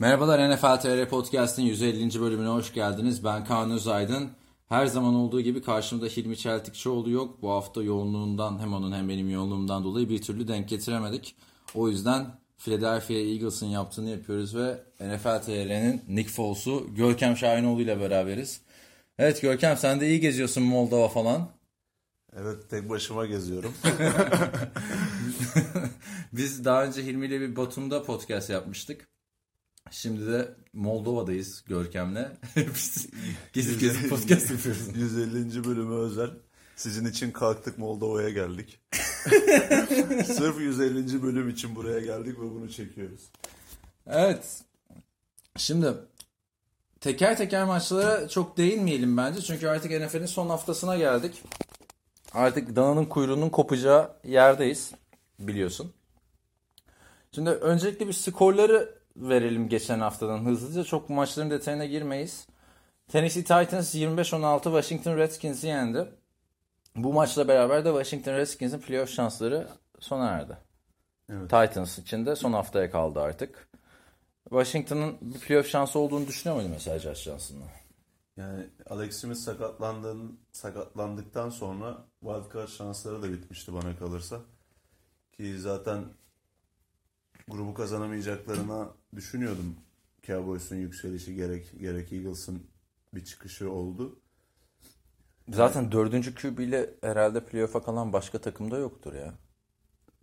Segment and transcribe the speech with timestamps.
[0.00, 2.20] Merhabalar NFL TR Podcast'in 150.
[2.20, 3.24] bölümüne hoş geldiniz.
[3.24, 4.30] Ben Kaan Özaydın.
[4.68, 7.42] Her zaman olduğu gibi karşımda Hilmi Çeltikçioğlu yok.
[7.42, 11.36] Bu hafta yoğunluğundan hem onun hem benim yoğunluğumdan dolayı bir türlü denk getiremedik.
[11.74, 12.26] O yüzden
[12.58, 18.60] Philadelphia Eagles'ın yaptığını yapıyoruz ve NFL TR'nin Nick Foles'u Görkem Şahinoğlu ile beraberiz.
[19.18, 21.48] Evet Görkem sen de iyi geziyorsun Moldova falan.
[22.36, 23.74] Evet tek başıma geziyorum.
[26.32, 29.10] Biz daha önce Hilmi ile bir Batum'da podcast yapmıştık.
[29.90, 32.28] Şimdi de Moldova'dayız Görkem'le.
[33.52, 34.88] Gezip gezip podcast yapıyoruz.
[34.96, 35.64] 150.
[35.64, 36.30] bölümü özel.
[36.76, 38.80] Sizin için kalktık Moldova'ya geldik.
[40.26, 41.22] Sırf 150.
[41.22, 43.20] bölüm için buraya geldik ve bunu çekiyoruz.
[44.06, 44.62] Evet.
[45.56, 45.94] Şimdi
[47.00, 49.40] teker teker maçlara çok değinmeyelim bence.
[49.40, 51.42] Çünkü artık NFL'in son haftasına geldik.
[52.32, 54.92] Artık dananın kuyruğunun kopacağı yerdeyiz.
[55.38, 55.92] Biliyorsun.
[57.32, 60.84] Şimdi öncelikle bir skorları verelim geçen haftadan hızlıca.
[60.84, 62.46] Çok maçların detayına girmeyiz.
[63.08, 66.08] Tennessee Titans 25-16 Washington Redskins'i yendi.
[66.96, 69.68] Bu maçla beraber de Washington Redskins'in playoff şansları
[70.00, 70.56] sona erdi.
[71.30, 71.50] Evet.
[71.50, 73.68] Titans için de son haftaya kaldı artık.
[74.48, 77.64] Washington'ın bir playoff şansı olduğunu düşünüyor muydun mesela Josh Johnson'la?
[78.36, 84.40] Yani Alex Smith sakatlandığın, sakatlandıktan sonra wildcard şansları da bitmişti bana kalırsa.
[85.32, 86.04] Ki zaten
[87.50, 89.76] grubu kazanamayacaklarına düşünüyordum.
[90.22, 92.62] Cowboys'un yükselişi gerek gerek Eagles'ın
[93.14, 94.18] bir çıkışı oldu.
[95.48, 99.34] Zaten dördüncü QB ile herhalde playoff'a kalan başka takımda yoktur ya.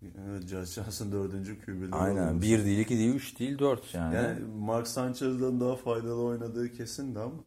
[0.02, 2.28] Evet, Josh Johnson dördüncü QB'de Aynen.
[2.28, 2.44] olmuş.
[2.46, 4.16] Bir değil, iki değil, üç değil, dört yani.
[4.16, 7.44] Yani Mark Sanchez'dan daha faydalı oynadığı kesindi ama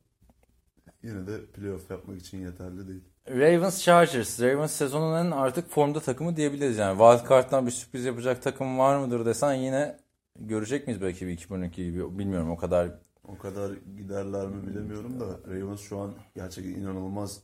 [1.02, 3.04] yine de playoff yapmak için yeterli değil.
[3.30, 4.40] Ravens Chargers.
[4.40, 6.98] Ravens sezonun en artık formda takımı diyebiliriz yani.
[6.98, 9.96] Wildcard'dan bir sürpriz yapacak takım var mıdır desen yine
[10.40, 12.90] görecek miyiz belki bir 2012 gibi bilmiyorum o kadar.
[13.24, 17.42] O kadar giderler mi bilemiyorum da Ravens şu an gerçekten inanılmaz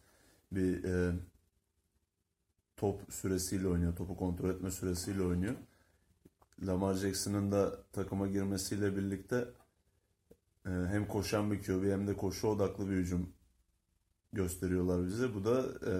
[0.52, 1.12] bir e,
[2.76, 3.96] top süresiyle oynuyor.
[3.96, 5.54] Topu kontrol etme süresiyle oynuyor.
[6.62, 9.44] Lamar Jackson'ın da takıma girmesiyle birlikte
[10.66, 13.35] e, hem koşan bir QB hem de koşu odaklı bir hücum
[14.32, 15.34] gösteriyorlar bize.
[15.34, 15.92] Bu da e,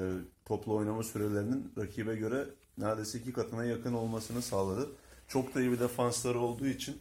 [0.44, 2.46] topla oynama sürelerinin rakibe göre
[2.78, 4.88] neredeyse iki katına yakın olmasını sağladı.
[5.28, 6.98] Çok da iyi bir defansları olduğu için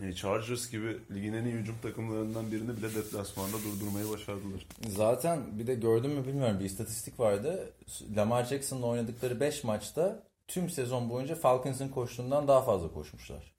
[0.00, 4.66] e, Chargers gibi ligin en iyi hücum takımlarından birini bile deplasmanda durdurmayı başardılar.
[4.88, 7.72] Zaten bir de gördün mü bilmiyorum bir istatistik vardı.
[8.16, 13.54] Lamar Jackson'la oynadıkları 5 maçta tüm sezon boyunca Falcons'ın koştuğundan daha fazla koşmuşlar.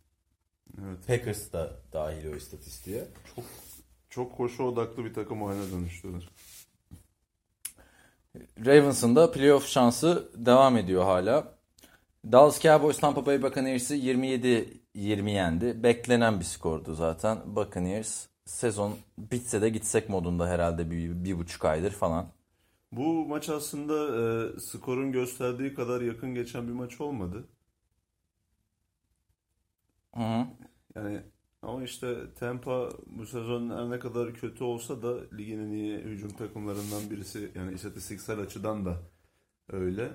[0.82, 1.08] Evet.
[1.08, 3.08] Packers da dahil o istatistiğe.
[3.36, 3.46] Çok
[4.10, 6.30] çok koşu odaklı bir takım oyuna dönüştüler.
[8.66, 11.56] Ravens'ın da playoff şansı devam ediyor hala.
[12.32, 15.84] Dallas Cowboys Tampa Bay Buccaneers'ı 27-20 yendi.
[15.84, 17.38] Beklenen bir skordu zaten.
[17.46, 22.28] Buccaneers sezon bitse de gitsek modunda herhalde bir, bir buçuk aydır falan.
[22.92, 23.96] Bu maç aslında
[24.56, 27.48] e, skorun gösterdiği kadar yakın geçen bir maç olmadı.
[30.16, 30.48] Hı hı.
[30.96, 31.22] Yani
[31.68, 36.30] ama işte Tampa bu sezon her ne kadar kötü olsa da ligin en iyi hücum
[36.30, 37.52] takımlarından birisi.
[37.56, 38.98] Yani istatistiksel açıdan da
[39.72, 40.10] öyle.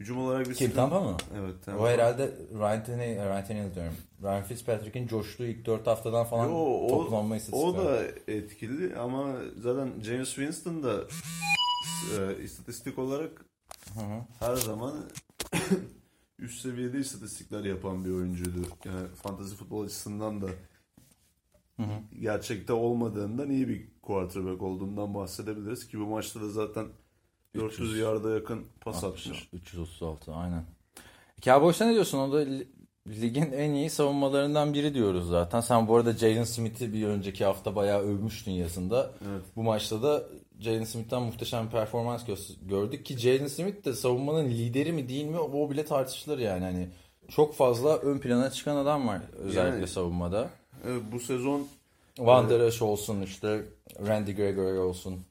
[0.00, 1.16] Hücum olarak bir Kim sıkıntı- Tampa mı?
[1.36, 1.82] Evet Tampa.
[1.82, 3.94] O herhalde Ryan Tannehill, Ryan Tannehill diyorum.
[4.22, 7.80] Ryan Fitzpatrick'in coştuğu ilk 4 haftadan falan Yo, o, toplanma istatistikleri.
[7.80, 11.00] o da etkili ama zaten James Winston da
[12.18, 13.44] e, istatistik olarak
[13.94, 14.20] Hı hı.
[14.40, 14.94] her zaman
[16.38, 18.58] üst seviyede istatistikler yapan bir oyuncuydu.
[18.84, 20.46] Yani fantasy futbol açısından da
[21.76, 22.20] Hı hı.
[22.20, 26.86] gerçekte olmadığından iyi bir quarterback olduğundan bahsedebiliriz ki bu maçta da zaten
[27.54, 29.48] 400 300 yarda yakın pas 60, atmış.
[29.52, 30.64] 336 aynen.
[31.42, 32.18] Cowboys'a ne diyorsun?
[32.18, 32.68] O da li-
[33.06, 35.60] ligin en iyi savunmalarından biri diyoruz zaten.
[35.60, 39.10] Sen bu arada Jalen Smith'i bir önceki hafta bayağı övmüştün yazında.
[39.30, 39.42] Evet.
[39.56, 40.24] Bu maçta da
[40.60, 45.24] Jalen Smith'ten muhteşem bir performans gö- gördük ki Jalen Smith de savunmanın lideri mi değil
[45.24, 46.64] mi o bile tartışılır yani.
[46.64, 46.88] Hani
[47.28, 50.50] çok fazla ön plana çıkan adam var özellikle Yani- savunmada.
[50.88, 51.66] Evet, bu sezon
[52.18, 53.64] Van Der Esch olsun işte
[54.06, 55.24] Randy Gregory olsun.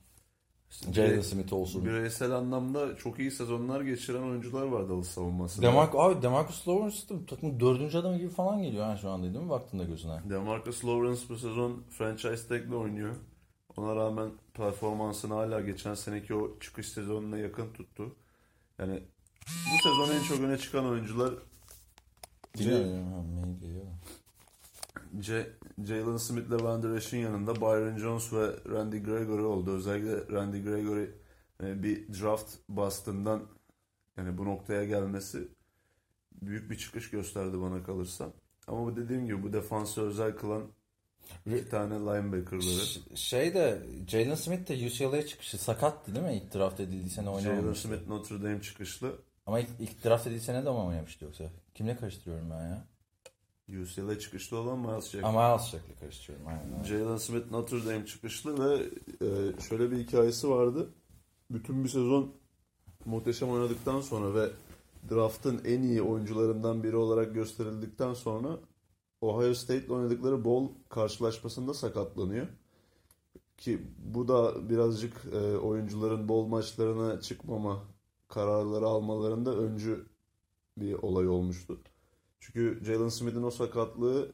[0.94, 1.86] Jalen Smith olsun.
[1.86, 5.68] bireysel anlamda çok iyi sezonlar geçiren oyuncular var Dallas savunmasında.
[5.68, 9.44] Demarc abi Demarcus Lawrence da takımın dördüncü adamı gibi falan geliyor ha şu anda değil
[9.44, 10.20] mi baktığında gözüne?
[10.30, 13.16] Demarcus Lawrence bu sezon franchise tag'le oynuyor.
[13.78, 18.16] Ona rağmen performansını hala geçen seneki o çıkış sezonuna yakın tuttu.
[18.80, 19.04] Yani
[19.48, 21.34] bu sezon en çok öne çıkan oyuncular
[22.58, 23.86] mail geliyor.
[25.20, 25.48] C-
[25.84, 29.72] Jalen Smith ile Van Der Esch'in yanında Byron Jones ve Randy Gregory oldu.
[29.72, 31.10] Özellikle Randy Gregory
[31.64, 33.44] e, bir draft bastığından
[34.18, 35.48] yani bu noktaya gelmesi
[36.42, 38.30] büyük bir çıkış gösterdi bana kalırsa.
[38.68, 40.64] Ama bu dediğim gibi bu defansı özel kılan
[41.46, 43.18] İki tane linebacker'ları.
[43.18, 46.34] Şey de Jalen Smith de UCLA çıkışı sakattı değil mi?
[46.36, 47.88] İlk draft edildiği sene Jalen oynamamıştı.
[47.88, 49.16] Smith Notre Dame çıkışlı.
[49.46, 51.44] Ama ilk, ilk draft edildiği sene de mi oynamıştı yoksa?
[51.76, 52.88] Kimle karıştırıyorum ben ya?
[53.70, 55.26] UCLA çıkışlı olan Miles Jack.
[55.26, 56.48] Ama Miles Jack'le karıştırıyorum.
[56.48, 56.84] Aynen.
[56.84, 58.90] Jalen Smith Notre Dame çıkışlı ve
[59.22, 60.90] e, şöyle bir hikayesi vardı.
[61.52, 62.32] Bütün bir sezon
[63.06, 64.50] muhteşem oynadıktan sonra ve
[65.10, 68.60] draft'ın en iyi oyuncularından biri olarak gösterildikten sonra
[69.22, 72.48] Ohio State'le oynadıkları bowl karşılaşmasında sakatlanıyor.
[73.58, 77.84] Ki bu da birazcık e, oyuncuların bowl maçlarına çıkmama
[78.28, 80.06] kararları almalarında öncü
[80.78, 81.80] bir olay olmuştu.
[82.40, 84.32] Çünkü Jalen Smith'in o sakatlığı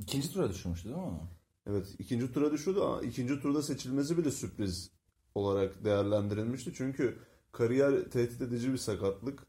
[0.00, 1.20] İkinci tura düşürmüştü değil mi?
[1.66, 4.90] Evet ikinci tura düşürdü ama ikinci turda seçilmesi bile sürpriz
[5.34, 6.72] olarak değerlendirilmişti.
[6.74, 7.18] Çünkü
[7.52, 9.46] kariyer tehdit edici bir sakatlık.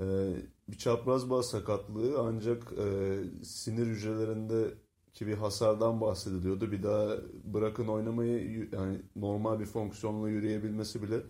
[0.00, 0.36] Ee,
[0.68, 6.72] bir çapraz bağ sakatlığı ancak e, sinir hücrelerindeki bir hasardan bahsediliyordu.
[6.72, 11.22] Bir daha bırakın oynamayı yani normal bir fonksiyonla yürüyebilmesi bile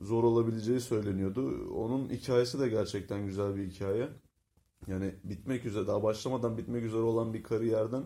[0.00, 1.70] zor olabileceği söyleniyordu.
[1.74, 4.08] Onun hikayesi de gerçekten güzel bir hikaye.
[4.88, 8.04] Yani bitmek üzere daha başlamadan bitmek üzere olan bir kariyerden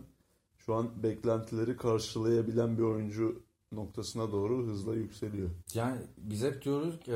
[0.57, 3.43] şu an beklentileri karşılayabilen bir oyuncu
[3.73, 5.51] noktasına doğru hızla yükseliyor.
[5.75, 7.13] Yani biz hep diyoruz ki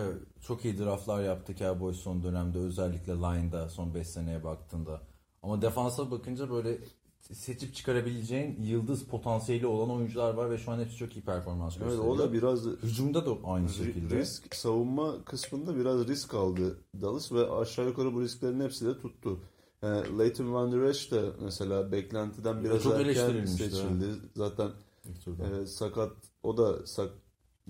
[0.46, 5.00] çok iyi draftlar yaptık Cowboys son dönemde özellikle line'da son 5 seneye baktığında.
[5.42, 6.78] Ama defansa bakınca böyle
[7.32, 11.86] seçip çıkarabileceğin yıldız potansiyeli olan oyuncular var ve şu an hepsi çok iyi performans Evet
[11.88, 12.14] gösteriyor.
[12.14, 14.16] o da biraz Hücumda da aynı şekilde.
[14.18, 19.40] risk savunma kısmında biraz risk aldı Dallas ve aşağı yukarı bu risklerin hepsi de tuttu.
[19.82, 24.04] Yani Leighton Van Der Esch de mesela beklentiden biraz Çok erken seçildi.
[24.36, 24.70] Zaten
[25.04, 25.60] İlk turda.
[25.60, 26.12] e, sakat
[26.42, 27.10] o da sak,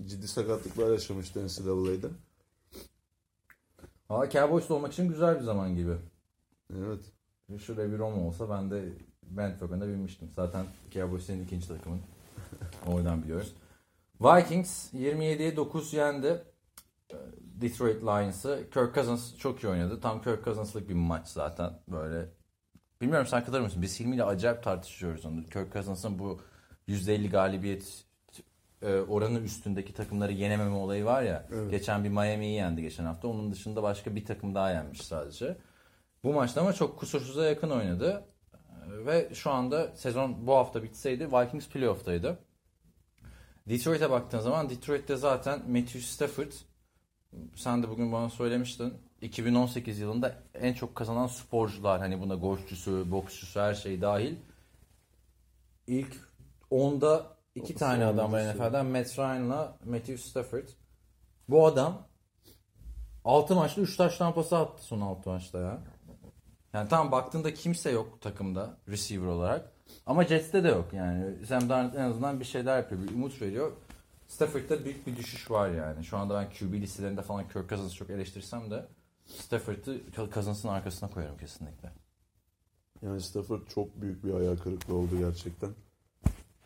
[0.05, 2.07] ciddi sakatlıklar yaşamıştı NCAA'de.
[4.09, 5.93] Valla Cowboys'ta olmak için güzel bir zaman gibi.
[6.79, 6.99] Evet.
[7.59, 10.29] Şuraya bir Roma olsa ben de bandwagon'a binmiştim.
[10.35, 11.99] Zaten Cowboys senin ikinci takımın.
[12.87, 13.53] Oradan biliyoruz.
[14.21, 16.43] Vikings 27'ye 9 yendi.
[17.63, 18.67] Detroit Lions'ı.
[18.73, 19.99] Kirk Cousins çok iyi oynadı.
[19.99, 21.71] Tam Kirk Cousins'lık bir maç zaten.
[21.87, 22.29] Böyle
[23.01, 23.81] bilmiyorum sen katılır mısın?
[23.81, 25.43] Biz Hilmi ile acayip tartışıyoruz onu.
[25.43, 26.41] Kirk Cousins'ın bu
[26.87, 28.05] %50 galibiyet
[28.81, 31.47] e, oranı üstündeki takımları yenememe olayı var ya.
[31.53, 31.71] Evet.
[31.71, 33.27] Geçen bir Miami'yi yendi geçen hafta.
[33.27, 35.57] Onun dışında başka bir takım daha yenmiş sadece.
[36.23, 38.25] Bu maçta ama çok kusursuza yakın oynadı.
[38.87, 42.39] Ve şu anda sezon bu hafta bitseydi Vikings playoff'taydı.
[43.69, 46.51] Detroit'e baktığın zaman Detroit'te zaten Matthew Stafford
[47.55, 48.93] sen de bugün bana söylemiştin.
[49.21, 54.35] 2018 yılında en çok kazanan sporcular hani buna golfçüsü, boksçusu her şey dahil.
[55.87, 56.15] İlk
[56.71, 58.53] 10'da iki tane adam var.
[58.53, 60.67] NFL'den Matt Ryan'la Matthew Stafford.
[61.49, 62.07] Bu adam
[63.25, 65.79] 6 maçta 3 taş tampası attı son 6 maçta ya.
[66.73, 69.71] Yani tam baktığında kimse yok takımda receiver olarak.
[70.05, 71.45] Ama Jets'te de yok yani.
[71.45, 73.03] Sam Darnold en azından bir şeyler yapıyor.
[73.03, 73.71] Bir umut veriyor.
[74.33, 76.03] Stafford'da büyük bir düşüş var yani.
[76.03, 78.87] Şu anda ben QB listelerinde falan Kirk Cousins'ı çok eleştirsem de
[79.25, 80.01] Stafford'ı
[80.33, 81.91] Cousins'ın arkasına koyarım kesinlikle.
[83.01, 85.69] Yani Stafford çok büyük bir hayal kırıklığı oldu gerçekten.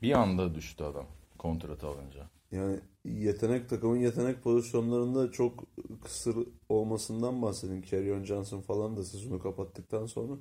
[0.02, 1.06] Bir anda düştü adam
[1.38, 2.30] kontratı alınca.
[2.52, 5.64] Yani yetenek takımın yetenek pozisyonlarında çok
[6.04, 6.36] kısır
[6.70, 7.82] olmasından bahsedin.
[7.82, 10.34] Kerryon Johnson falan da sezonu kapattıktan sonra.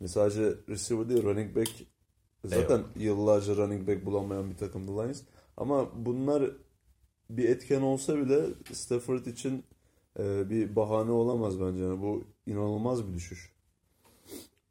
[0.00, 1.70] Yani sadece receiver değil running back
[2.44, 5.22] zaten yıllarca running back bulamayan bir takımdı Lions.
[5.56, 6.50] Ama bunlar
[7.30, 9.64] bir etken olsa bile Stafford için
[10.18, 11.82] e, bir bahane olamaz bence.
[11.82, 13.52] Yani bu inanılmaz bir düşüş.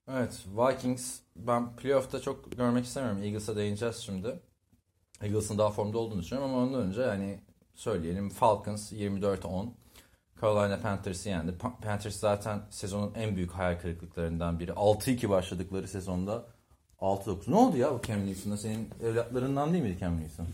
[0.08, 3.24] Evet Vikings ben playoff'ta çok görmek istemiyorum.
[3.24, 4.40] Eagles'a değineceğiz şimdi.
[5.22, 7.40] Eagles'ın daha formda olduğunu düşünüyorum ama ondan önce hani
[7.76, 9.68] söyleyelim Falcons 24-10
[10.42, 11.52] Carolina Panthers'ı yendi.
[11.52, 14.72] Pa- Panthers zaten sezonun en büyük hayal kırıklıklarından biri.
[14.72, 16.46] 6-2 başladıkları sezonda
[17.02, 17.52] 6-9.
[17.52, 18.58] Ne oldu ya bu Cam Newton'da?
[18.58, 20.48] Senin evlatlarından değil miydi Cam Newton?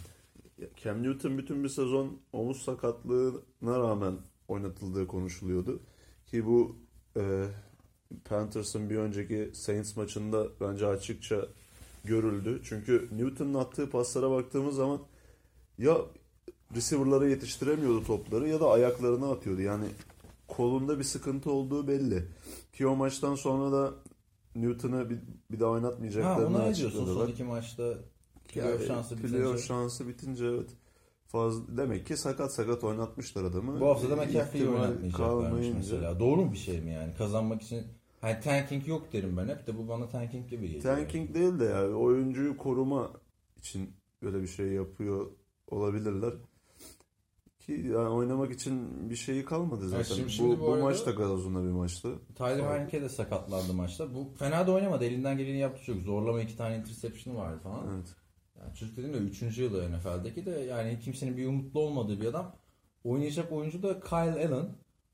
[0.83, 5.79] Cam Newton bütün bir sezon omuz sakatlığına rağmen oynatıldığı konuşuluyordu.
[6.27, 6.75] Ki bu
[7.17, 7.45] e,
[8.25, 11.47] Panthers'ın bir önceki Saints maçında bence açıkça
[12.03, 12.61] görüldü.
[12.63, 14.99] Çünkü Newton'un attığı paslara baktığımız zaman
[15.77, 15.97] ya
[16.75, 19.61] receiver'lara yetiştiremiyordu topları ya da ayaklarına atıyordu.
[19.61, 19.85] Yani
[20.47, 22.23] kolunda bir sıkıntı olduğu belli.
[22.73, 23.93] Ki o maçtan sonra da
[24.55, 25.19] Newton'ı bir,
[25.51, 27.25] bir daha Ha, oynatmayacaklarını ona ne diyorsun açıkladılar.
[27.25, 27.93] son iki maçta
[28.59, 29.67] playoff şansı playoff bitince?
[29.67, 30.69] şansı bitince evet.
[31.27, 33.79] Fazla, demek ki sakat sakat oynatmışlar adamı.
[33.79, 36.19] Bu hafta da McAfee'yi oynatmayacaklarmış mesela.
[36.19, 37.13] Doğru mu bir şey mi yani?
[37.13, 37.83] Kazanmak için
[38.21, 40.83] hani tanking yok derim ben hep de bu bana tanking gibi geliyor.
[40.83, 43.11] Tanking değil de yani oyuncuyu koruma
[43.57, 45.31] için böyle bir şey yapıyor
[45.67, 46.33] olabilirler.
[47.59, 50.03] Ki yani oynamak için bir şeyi kalmadı zaten.
[50.03, 52.09] şimdi- şimdi bu, bu bu, maç da gazozunda bir maçtı.
[52.35, 54.15] Tyler Heineke de sakatlandı maçta.
[54.15, 55.05] Bu fena da oynamadı.
[55.05, 55.97] Elinden geleni yaptı çok.
[56.01, 57.95] Zorlama iki tane interception vardı falan.
[57.95, 58.15] Evet.
[58.61, 59.57] Yani çocuk dediğim de 3.
[59.57, 62.55] yılı NFL'deki de yani kimsenin bir umutlu olmadığı bir adam.
[63.03, 64.69] Oynayacak oyuncu da Kyle Allen.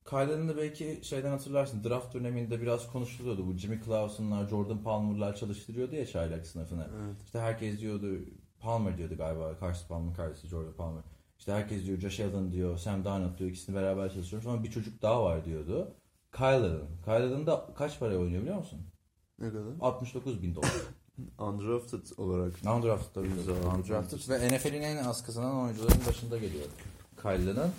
[0.09, 1.83] Kyle Allen'ı belki şeyden hatırlarsın.
[1.83, 3.47] Draft döneminde biraz konuşuluyordu.
[3.47, 6.87] Bu Jimmy Clausen'lar, Jordan Palmer'lar çalıştırıyordu ya çaylak sınıfını.
[7.25, 8.19] İşte herkes diyordu,
[8.59, 9.57] Palmer diyordu galiba.
[9.59, 11.03] Karşı Palmer, karşısı Jordan Palmer.
[11.39, 13.49] İşte herkes diyor Josh Allen diyor, Sam Darnold diyor.
[13.49, 14.49] ikisini beraber çalıştırıyoruz.
[14.49, 15.93] Sonra bir çocuk daha var diyordu.
[16.31, 16.79] Kyle Allen.
[17.05, 18.79] Kyle Allen da kaç paraya oynuyor biliyor musun?
[19.39, 19.73] Ne kadar?
[19.81, 20.71] 69 bin dolar.
[21.39, 22.53] Undrafted olarak.
[22.75, 23.27] Undrafted tabii.
[23.77, 26.65] Undrafted ve NFL'in en az kazanan oyuncuların başında geliyor.
[27.21, 27.71] Kyle'ın.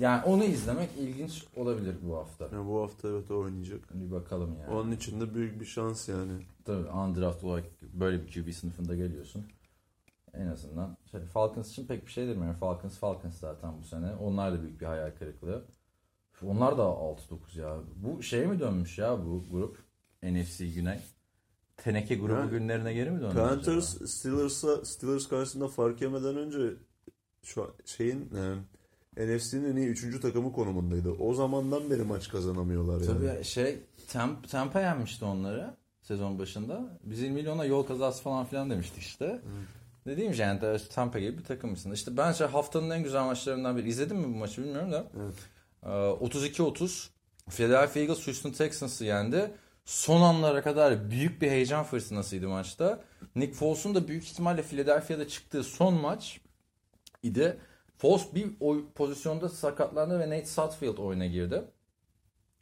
[0.00, 2.48] Yani onu izlemek ilginç olabilir bu hafta.
[2.52, 3.80] Yani bu hafta evet oynayacak.
[3.94, 4.74] Bir bakalım yani.
[4.74, 6.32] Onun için de büyük bir şans yani.
[6.64, 9.44] Tabii undrafted olarak böyle bir QB sınıfında geliyorsun.
[10.34, 10.96] En azından.
[11.10, 12.60] Şey, Falcons için pek bir şey demiyorum.
[12.60, 14.14] Falcons Falcons zaten bu sene.
[14.14, 15.64] Onlar da büyük bir hayal kırıklığı.
[16.46, 17.76] Onlar da 6-9 ya.
[17.96, 19.78] Bu şey mi dönmüş ya bu grup?
[20.22, 21.00] NFC Güney.
[21.84, 23.34] Teneke grubu Yani günlerine geri mi döndü?
[23.34, 24.06] Panthers acaba?
[24.06, 26.58] Steelers'a Steelers karşısında fark yemeden önce
[27.42, 28.30] şu an şeyin
[29.16, 30.20] e, NFC'nin en iyi 3.
[30.20, 31.10] takımı konumundaydı.
[31.10, 33.06] O zamandan beri maç kazanamıyorlar yani.
[33.06, 33.78] Tabii şey
[34.50, 36.98] Tampa yenmişti onları sezon başında.
[37.04, 39.40] Biz 20 milyona yol kazası falan filan demiştik işte.
[40.06, 41.92] Dediğim şey yani Tampa gibi bir takımmışsın.
[41.92, 43.88] İşte bence haftanın en güzel maçlarından biri.
[43.88, 45.06] İzledin mi bu maçı bilmiyorum da.
[45.16, 45.34] Evet.
[45.82, 47.08] Ee, 32-30
[47.48, 49.50] Philadelphia Eagles Houston Texans'ı yendi.
[49.84, 53.04] Son anlara kadar büyük bir heyecan fırtınasıydı maçta.
[53.36, 56.40] Nick Foles'un da büyük ihtimalle Philadelphia'da çıktığı son maç
[57.22, 57.58] idi.
[57.98, 61.64] Foles bir oy pozisyonda sakatlandı ve Nate Sutfield oyuna girdi.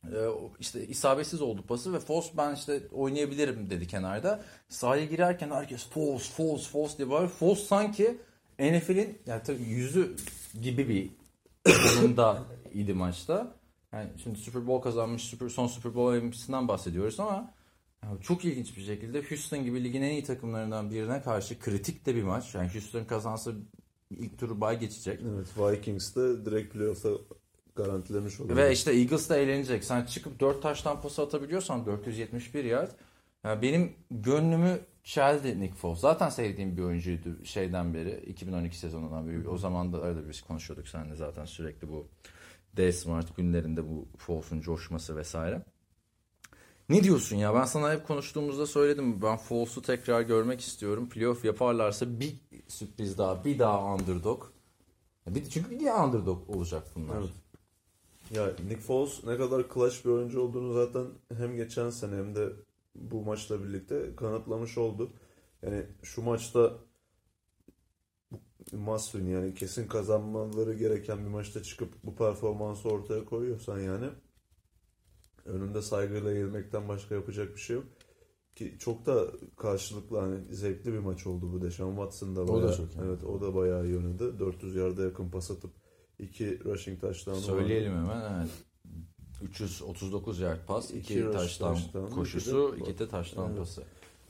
[0.05, 0.29] Ee,
[0.61, 4.41] işte isabetsiz oldu pası ve Foles ben işte oynayabilirim dedi kenarda.
[4.69, 7.31] Sahaya girerken herkes Foles, Foles, Foles diye bağırıyor.
[7.31, 8.19] Foles sanki
[8.59, 10.17] NFL'in yani tabii yüzü
[10.63, 11.11] gibi bir
[11.97, 12.43] konumda
[12.75, 13.58] idi maçta.
[13.93, 17.55] Yani şimdi Super Bowl kazanmış, Super, son Super Bowl MVP'sinden bahsediyoruz ama
[18.05, 22.15] yani çok ilginç bir şekilde Houston gibi ligin en iyi takımlarından birine karşı kritik de
[22.15, 22.55] bir maç.
[22.55, 23.53] Yani Houston kazansa
[24.11, 25.21] ilk turu bay geçecek.
[25.35, 27.09] Evet Vikings de direkt playoff'a
[27.77, 28.57] garantilemiş oluyor.
[28.57, 29.85] Ve işte Eagles da eğlenecek.
[29.85, 32.91] Sen çıkıp 4 taştan pası atabiliyorsan 471 yard.
[33.45, 36.01] Yani benim gönlümü çeldi Nick Foles.
[36.01, 38.25] Zaten sevdiğim bir oyuncuydu şeyden beri.
[38.27, 39.49] 2012 sezonundan beri.
[39.49, 42.09] O zaman da öyle biz konuşuyorduk seninle zaten sürekli bu
[42.77, 45.63] D Smart günlerinde bu Foles'un coşması vesaire.
[46.89, 47.55] Ne diyorsun ya?
[47.55, 49.23] Ben sana hep konuştuğumuzda söyledim.
[49.23, 51.09] Ben Foles'u tekrar görmek istiyorum.
[51.09, 52.35] Playoff yaparlarsa bir
[52.69, 54.45] sürpriz daha, bir daha underdog.
[55.51, 57.17] Çünkü bir daha underdog olacak bunlar.
[57.19, 57.31] Evet.
[58.31, 61.07] Ya Nick Foles ne kadar clutch bir oyuncu olduğunu zaten
[61.39, 62.49] hem geçen sene hem de
[62.95, 65.11] bu maçla birlikte kanıtlamış oldu.
[65.63, 66.73] Yani şu maçta
[68.73, 74.07] must win yani kesin kazanmaları gereken bir maçta çıkıp bu performansı ortaya koyuyorsan yani
[75.45, 77.85] önünde saygıyla eğilmekten başka yapacak bir şey yok.
[78.57, 79.25] Ki çok da
[79.57, 82.99] karşılıklı hani zevkli bir maç oldu bu Deshaun Watson da O da bayağı, çok iyi.
[83.07, 84.39] evet o da bayağı iyi oynadı.
[84.39, 85.71] 400 yarda yakın pas atıp
[86.19, 87.47] iki rushing touchdown'u vardı.
[87.61, 88.41] Söyleyelim hemen.
[88.41, 88.51] Evet.
[89.43, 93.59] 339 yard pas, İki 2 rush taştan koşusu, iki de- 2 de taştan Evet.
[93.59, 93.83] pası.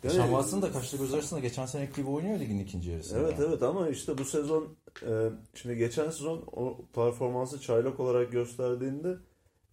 [0.05, 3.21] Yani- Watson da kaçta göz arasında geçen seneki gibi oynuyor ligin ikinci yarısında.
[3.21, 4.69] Evet evet ama işte bu sezon
[5.09, 9.17] e, şimdi geçen sezon o performansı çaylak olarak gösterdiğinde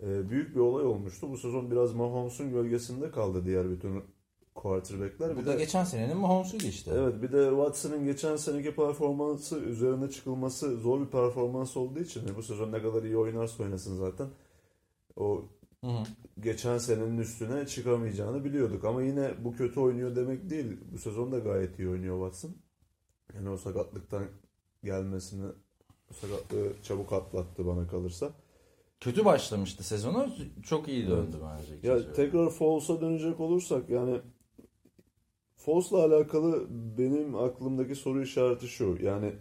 [0.04, 1.30] e, büyük bir olay olmuştu.
[1.30, 4.04] Bu sezon biraz Mahomes'un gölgesinde kaldı diğer bütün
[4.56, 5.36] quarterback'ler.
[5.36, 6.92] Bu Bir da de geçen senenin Mahomes'uydu işte.
[6.96, 12.36] evet bir de Watson'ın geçen seneki performansı üzerine çıkılması zor bir performans olduğu için yani
[12.38, 14.28] bu sezon ne kadar iyi oynarsa oynasın zaten
[15.16, 15.46] o
[15.86, 16.04] Hı hı.
[16.40, 18.86] geçen senenin üstüne çıkamayacağını biliyorduk.
[18.86, 20.78] Ama yine bu kötü oynuyor demek değil.
[20.92, 22.58] Bu sezon da gayet iyi oynuyor Watson.
[23.34, 24.26] Yani o sakatlıktan
[24.84, 25.46] gelmesini,
[26.12, 28.34] o sakatlığı çabuk atlattı bana kalırsa.
[29.00, 30.30] Kötü başlamıştı sezonu.
[30.64, 31.78] Çok iyi döndü bence.
[31.78, 34.22] ikinci Ya tekrar Foles'a dönecek olursak yani
[35.56, 38.98] Foles'la alakalı benim aklımdaki soru işareti şu.
[39.02, 39.34] Yani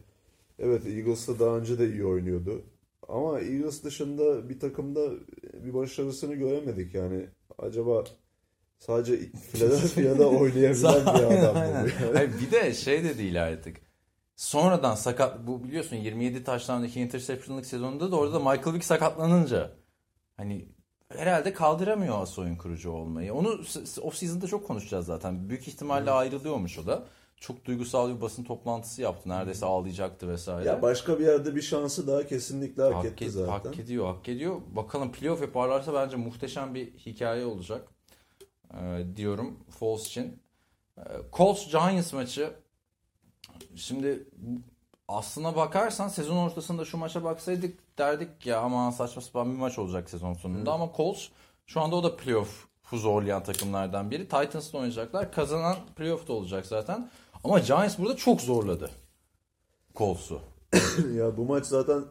[0.59, 2.63] evet Eagles'ta daha önce de iyi oynuyordu.
[3.09, 5.11] Ama Eagles dışında bir takımda
[5.55, 7.27] bir başarısını göremedik yani.
[7.59, 8.05] Acaba
[8.79, 11.89] sadece Philadelphia'da oynayabilen bir adam mı?
[12.15, 12.31] Yani?
[12.41, 13.77] Bir de şey de değil artık.
[14.37, 19.71] Sonradan sakat bu biliyorsun 27 taştan 2 interception'lık sezonunda da orada da Michael Vick sakatlanınca
[20.37, 20.69] hani
[21.09, 23.35] herhalde kaldıramıyor as oyun kurucu olmayı.
[23.35, 23.49] Onu
[24.03, 25.49] off season'da çok konuşacağız zaten.
[25.49, 27.07] Büyük ihtimalle ayrılıyormuş o da.
[27.47, 29.29] Çok duygusal bir basın toplantısı yaptı.
[29.29, 30.69] Neredeyse ağlayacaktı vesaire.
[30.69, 33.69] Ya başka bir yerde bir şansı daha kesinlikle hak, hak, etti zaten.
[33.69, 34.61] hak ediyor, hak ediyor.
[34.77, 37.89] Bakalım playoff yaparlarsa bence muhteşem bir hikaye olacak.
[38.75, 40.43] Ee, diyorum Falls için.
[40.99, 42.53] Ee, Colts Giants maçı.
[43.77, 44.29] Şimdi
[45.09, 50.11] aslına bakarsan sezon ortasında şu maça baksaydık derdik ya aman saçma sapan bir maç olacak
[50.11, 51.29] sezon sonunda ama Colts
[51.67, 54.29] şu anda o da playoff'u zorlayan takımlardan biri.
[54.29, 55.33] Titans'la oynayacaklar.
[55.33, 57.11] Kazanan playoff'ta olacak zaten.
[57.45, 58.91] Ama Giants burada çok zorladı
[59.97, 60.41] Colts'u.
[61.17, 62.05] ya bu maç zaten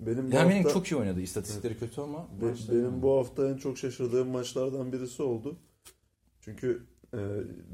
[0.00, 1.20] benim bu Yani hafta çok iyi oynadı.
[1.20, 2.28] İstatistikleri kötü ama.
[2.40, 5.56] be- maçta benim bu hafta en çok şaşırdığım maçlardan birisi oldu.
[6.40, 7.18] Çünkü e,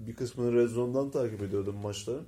[0.07, 2.27] bir kısmını Red Zone'dan takip ediyordum maçların.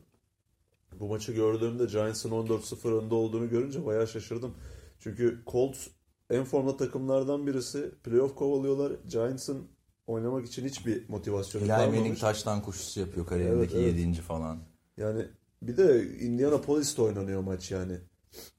[1.01, 4.55] Bu maçı gördüğümde Giants'ın 14-0 önde olduğunu görünce bayağı şaşırdım.
[5.01, 5.87] Çünkü Colts
[6.31, 7.91] en formda takımlardan birisi.
[8.05, 8.93] Playoff kovalıyorlar.
[9.09, 9.69] Giants'ın
[10.07, 12.21] oynamak için hiçbir motivasyonu Eli Manning kalmamış.
[12.21, 14.07] taştan koşusu yapıyor kariyerindeki Evet, evet.
[14.07, 14.13] 7.
[14.21, 14.59] falan.
[14.97, 15.27] Yani
[15.63, 17.99] bir de Indianapolis'te oynanıyor maç yani.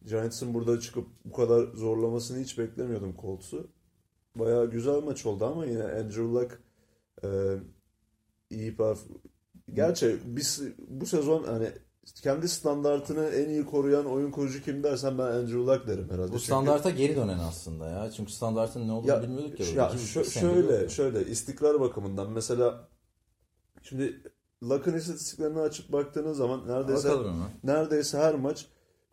[0.06, 3.68] Giants'ın burada çıkıp bu kadar zorlamasını hiç beklemiyordum Colts'u.
[4.36, 6.60] Bayağı güzel maç oldu ama yine Andrew Luck
[7.24, 7.28] e,
[8.50, 9.00] iyi perf
[9.74, 11.72] Gerçi biz bu sezon hani
[12.24, 16.28] kendi standartını en iyi koruyan oyun kurucu kim dersen ben Andrew Luck derim herhalde.
[16.28, 18.12] Bu Çünkü- standarta geri dönen aslında ya.
[18.12, 19.66] Çünkü standartın ne olduğunu ya, bilmiyorduk ya.
[19.66, 22.90] ya şö- şöyle şöyle istikrar bakımından mesela
[23.82, 24.22] şimdi
[24.64, 27.10] Luck'ın istatistiklerini açıp baktığınız zaman neredeyse
[27.64, 28.66] neredeyse her maç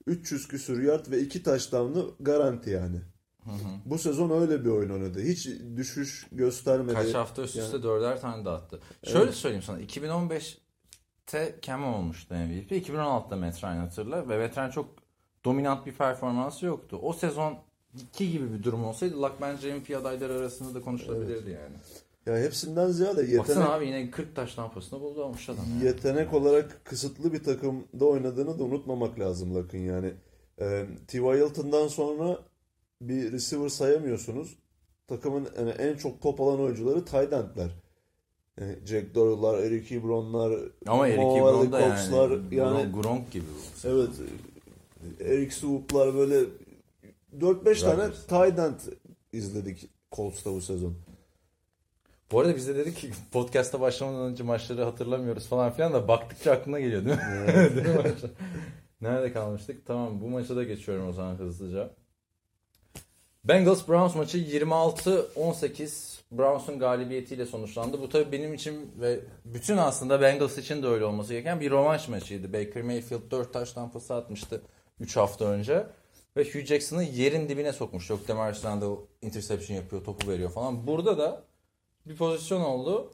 [0.07, 3.01] 300 küsür yard ve 2 touchdown'lı garanti yani.
[3.45, 3.69] Hı hı.
[3.85, 5.23] Bu sezon öyle bir oyun oynadı.
[5.23, 6.95] Hiç düşüş göstermedi.
[6.95, 8.81] Kaç hafta üst üste Yani- dörder tane de attı.
[9.03, 9.81] Şöyle söyleyeyim sana.
[9.81, 12.73] 2015'te Cam olmuştu MVP.
[12.77, 14.29] 2016'da Matt Ryan hatırla.
[14.29, 14.89] Ve Matt Ryan çok
[15.45, 16.99] dominant bir performansı yoktu.
[17.03, 17.59] O sezon
[17.95, 21.77] iki gibi bir durum olsaydı Luck bence MVP adayları arasında da konuşulabilirdi yani.
[22.27, 25.65] Ya hepsinden ziyade yetenek, Baksana abi yine 40 taş tampasını buldu almış adam.
[25.71, 25.85] Yani.
[25.85, 30.13] yetenek olarak kısıtlı bir takımda oynadığını da unutmamak lazım Luck'ın yani.
[30.61, 31.23] Ee, T.Y.
[31.23, 32.39] Hilton'dan sonra
[33.01, 34.59] bir receiver sayamıyorsunuz.
[35.07, 37.71] Takımın yani en çok top alan oyuncuları tight end'ler.
[38.61, 43.45] Yani Jack Doyle'lar, Eric Ebron'lar, Ama Eric Ebron da Cox'lar, yani, yani Gronk, gibi.
[43.45, 43.89] bu.
[43.89, 44.11] Evet.
[45.21, 46.41] Eric Swoop'lar böyle
[47.41, 48.95] 4-5 tane tight end
[49.33, 50.95] izledik Colts'ta bu sezon.
[52.35, 56.53] Bu arada biz de dedik ki podcast'a başlamadan önce maçları hatırlamıyoruz falan filan da baktıkça
[56.53, 57.77] aklına geliyor değil mi?
[57.85, 58.15] Değil mi?
[59.01, 59.87] Nerede kalmıştık?
[59.87, 61.91] Tamam bu maça da geçiyorum o zaman hızlıca.
[63.45, 68.01] Bengals Browns maçı 26-18 Browns'un galibiyetiyle sonuçlandı.
[68.01, 72.09] Bu tabii benim için ve bütün aslında Bengals için de öyle olması gereken bir rövanş
[72.09, 72.53] maçıydı.
[72.53, 74.63] Baker Mayfield 4 taş tampası atmıştı
[75.01, 75.87] 3 hafta önce.
[76.37, 78.11] Ve Hugh Jackson'ı yerin dibine sokmuş.
[78.11, 80.87] Yok Demar Randall interception yapıyor, topu veriyor falan.
[80.87, 81.54] Burada da
[82.07, 83.13] bir pozisyon oldu.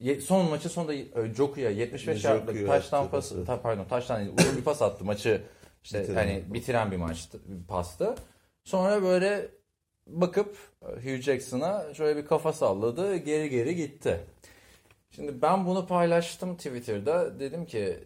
[0.00, 3.44] Ye- Son maçı sonunda e, Joku'ya 75 Joku'ya yardlık taştan pası.
[3.44, 5.42] ta, pardon taştan değil, uzun bir pas attı maçı
[5.84, 6.16] işte Bitiren.
[6.16, 8.14] hani bitiren bir maçtı, bir pastı.
[8.64, 9.48] Sonra böyle
[10.06, 14.20] bakıp e, Hugh Jackson'a şöyle bir kafa salladı, geri geri gitti.
[15.10, 17.40] Şimdi ben bunu paylaştım Twitter'da.
[17.40, 17.98] Dedim ki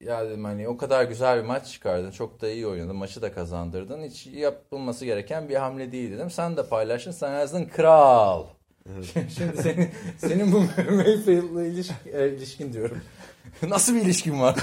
[0.00, 2.10] ya dedim hani o kadar güzel bir maç çıkardın.
[2.10, 2.96] Çok da iyi oynadın.
[2.96, 4.02] Maçı da kazandırdın.
[4.04, 6.30] Hiç yapılması gereken bir hamle değil dedim.
[6.30, 7.10] Sen de paylaştın.
[7.10, 8.46] Sen yazdın kral.
[9.14, 10.60] Şimdi senin, senin bu
[10.94, 13.00] Mayfield'la ilişkin, ilişkin diyorum.
[13.68, 14.56] Nasıl bir ilişkin var?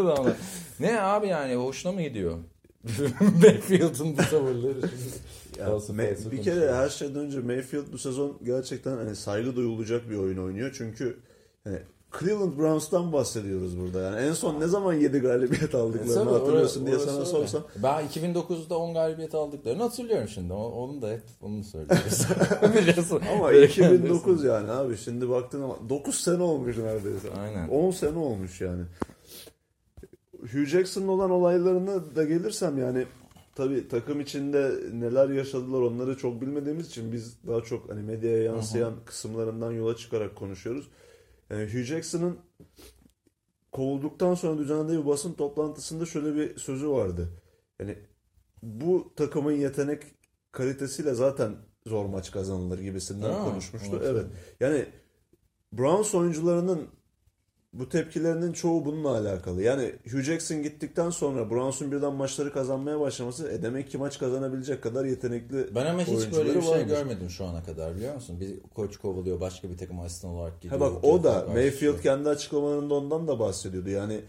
[0.80, 2.38] ne abi yani hoşuna mı gidiyor?
[3.42, 5.30] Mayfield'ın bu tavırları şimdi.
[5.60, 5.66] Ya,
[6.32, 6.74] bir kere konuşuyor.
[6.74, 10.74] her şeyden önce Mayfield bu sezon gerçekten hani saygı duyulacak bir oyun oynuyor.
[10.78, 11.20] Çünkü
[11.64, 11.78] hani
[12.18, 14.00] Cleveland Browns'tan bahsediyoruz burada.
[14.00, 17.26] Yani en son ne zaman 7 galibiyet aldıklarını Tabii, hatırlıyorsun diye orası sana öyle.
[17.30, 17.62] sorsam.
[17.82, 20.52] Ben 2009'da 10 galibiyet aldıklarını hatırlıyorum şimdi.
[20.52, 22.26] O- Onu da hep onu söylüyoruz.
[22.76, 23.22] Biliyorsun.
[23.34, 27.28] Ama Böyle 2009 yani abi şimdi baktın ama 9 sene olmuş neredeyse.
[27.40, 27.68] Aynen.
[27.68, 28.82] 10 sene olmuş yani.
[30.40, 33.04] Hugh Jackson'ın olan olaylarına da gelirsem yani
[33.54, 38.92] tabii takım içinde neler yaşadılar onları çok bilmediğimiz için biz daha çok hani medyaya yansıyan
[39.04, 40.88] kısımlarından yola çıkarak konuşuyoruz.
[41.50, 42.38] Yani Hugh Jackson'ın
[43.72, 47.28] kovulduktan sonra düzenlediği bir basın toplantısında şöyle bir sözü vardı.
[47.80, 47.98] Yani
[48.62, 50.02] bu takımın yetenek
[50.52, 54.00] kalitesiyle zaten zor maç kazanılır gibisinden Ha, konuşmuştu.
[54.04, 54.10] evet.
[54.10, 54.26] Evet.
[54.60, 54.86] Yani
[55.72, 56.88] Browns oyuncularının
[57.72, 59.62] bu tepkilerinin çoğu bununla alakalı.
[59.62, 64.82] Yani Hugh Jackson gittikten sonra Browns'un birden maçları kazanmaya başlaması e demek ki maç kazanabilecek
[64.82, 66.88] kadar yetenekli Ben ama hiç böyle bir şey varmış.
[66.88, 68.40] görmedim şu ana kadar biliyor musun?
[68.40, 70.80] Bir koç kovuluyor başka bir takım asistan olarak gidiyor.
[70.80, 73.90] Ha bak o da Mayfield kendi açıklamalarında ondan da bahsediyordu.
[73.90, 74.20] Yani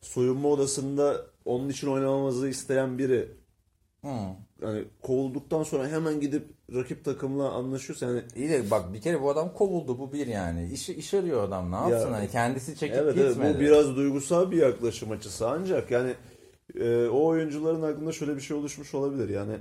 [0.00, 3.28] soyunma odasında onun için oynamamızı isteyen biri
[4.04, 4.66] Hı.
[4.66, 9.30] hani kovulduktan sonra hemen gidip rakip takımla anlaşıyorsa yani İyi de bak bir kere bu
[9.30, 10.70] adam kovuldu bu bir yani.
[10.72, 12.10] İş, iş arıyor adam ne yapsın?
[12.10, 13.56] Ya, hani kendisi çekip evet, evet gitmedi.
[13.56, 16.14] bu biraz duygusal bir yaklaşım açısı ancak yani
[16.80, 19.28] e, o oyuncuların aklında şöyle bir şey oluşmuş olabilir.
[19.28, 19.56] Yani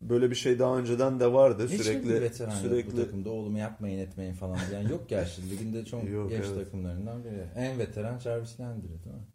[0.00, 3.58] böyle bir şey daha önceden de vardı Hiçbir sürekli veteran yok bu sürekli takımda oğlumu
[3.58, 6.64] yapmayın etmeyin falan diyen yok gerçi liginde çok Yok, genç evet.
[6.64, 7.46] takımlarından biri.
[7.56, 9.26] En veteran Jarvis Landry değil mi?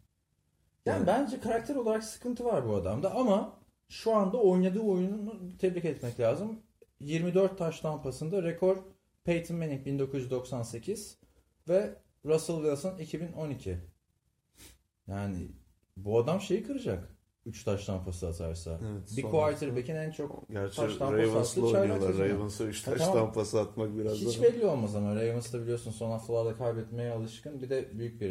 [0.86, 3.61] Yani, Yani- bence karakter olarak sıkıntı var bu adamda ama
[3.92, 6.60] şu anda oynadığı oyununu tebrik etmek lazım.
[7.00, 8.76] 24 taş tampasında rekor
[9.24, 11.18] Peyton Manning 1998
[11.68, 13.78] ve Russell Wilson 2012.
[15.06, 15.48] Yani
[15.96, 17.16] bu adam şeyi kıracak.
[17.46, 18.80] 3 taştan pas atarsa.
[18.92, 22.18] Evet, bir quarterback'in en çok Gerçi pas Ravens'la attığı oynuyorlar.
[22.18, 23.14] Ravens'a 3 Ha, taş tamam.
[23.14, 24.42] tampası atmak biraz Hiç da.
[24.42, 27.62] belli olmaz ama Ravens da biliyorsun son haftalarda kaybetmeye alışkın.
[27.62, 28.30] Bir de büyük bir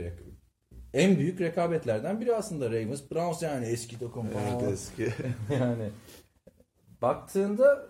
[0.93, 3.12] en büyük rekabetlerden biri aslında Ravens.
[3.12, 4.27] Browns yani eski takım.
[4.38, 5.10] Evet eski.
[5.60, 5.89] yani
[7.01, 7.88] baktığında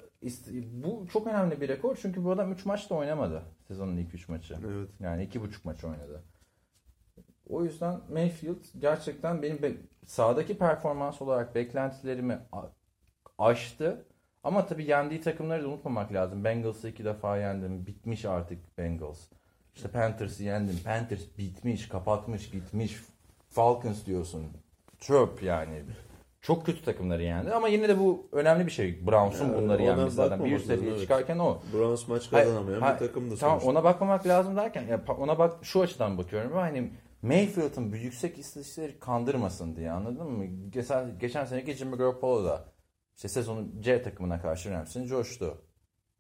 [0.72, 4.58] bu çok önemli bir rekor çünkü bu adam 3 maçta oynamadı sezonun ilk 3 maçı.
[4.68, 4.90] evet.
[5.00, 6.24] Yani 2,5 maç oynadı.
[7.50, 12.40] O yüzden Mayfield gerçekten benim be- sahadaki performans olarak beklentilerimi
[13.38, 14.06] aştı.
[14.44, 16.44] Ama tabii yendiği takımları da unutmamak lazım.
[16.44, 17.86] Bengals'ı iki defa yendim.
[17.86, 19.30] Bitmiş artık Bengals.
[19.76, 20.80] İşte Panthers'ı yendim.
[20.86, 22.98] Panthers bitmiş, kapatmış, gitmiş.
[23.50, 24.48] Falcons diyorsun.
[25.00, 25.84] Çöp yani.
[26.42, 27.54] Çok kötü takımları yendi.
[27.54, 29.08] Ama yine de bu önemli bir şey.
[29.08, 30.46] Browns'un Yani bunları yenmesi zaten.
[30.46, 31.02] Bir üst seviyeye evet.
[31.02, 31.62] çıkarken o.
[31.74, 33.72] Browns maç kazanamayan hayır, bir takım da Tamam sonuçta.
[33.80, 36.52] ona bakmamak lazım derken ya ona bak şu açıdan bakıyorum.
[36.52, 40.46] Hani Mayfield'ın yüksek istatistikleri kandırmasın diye anladın mı?
[40.70, 42.66] Geçen, geçen seneki Jimmy Garoppolo da
[43.16, 45.62] işte sezonu C takımına karşı Rams'in coştu.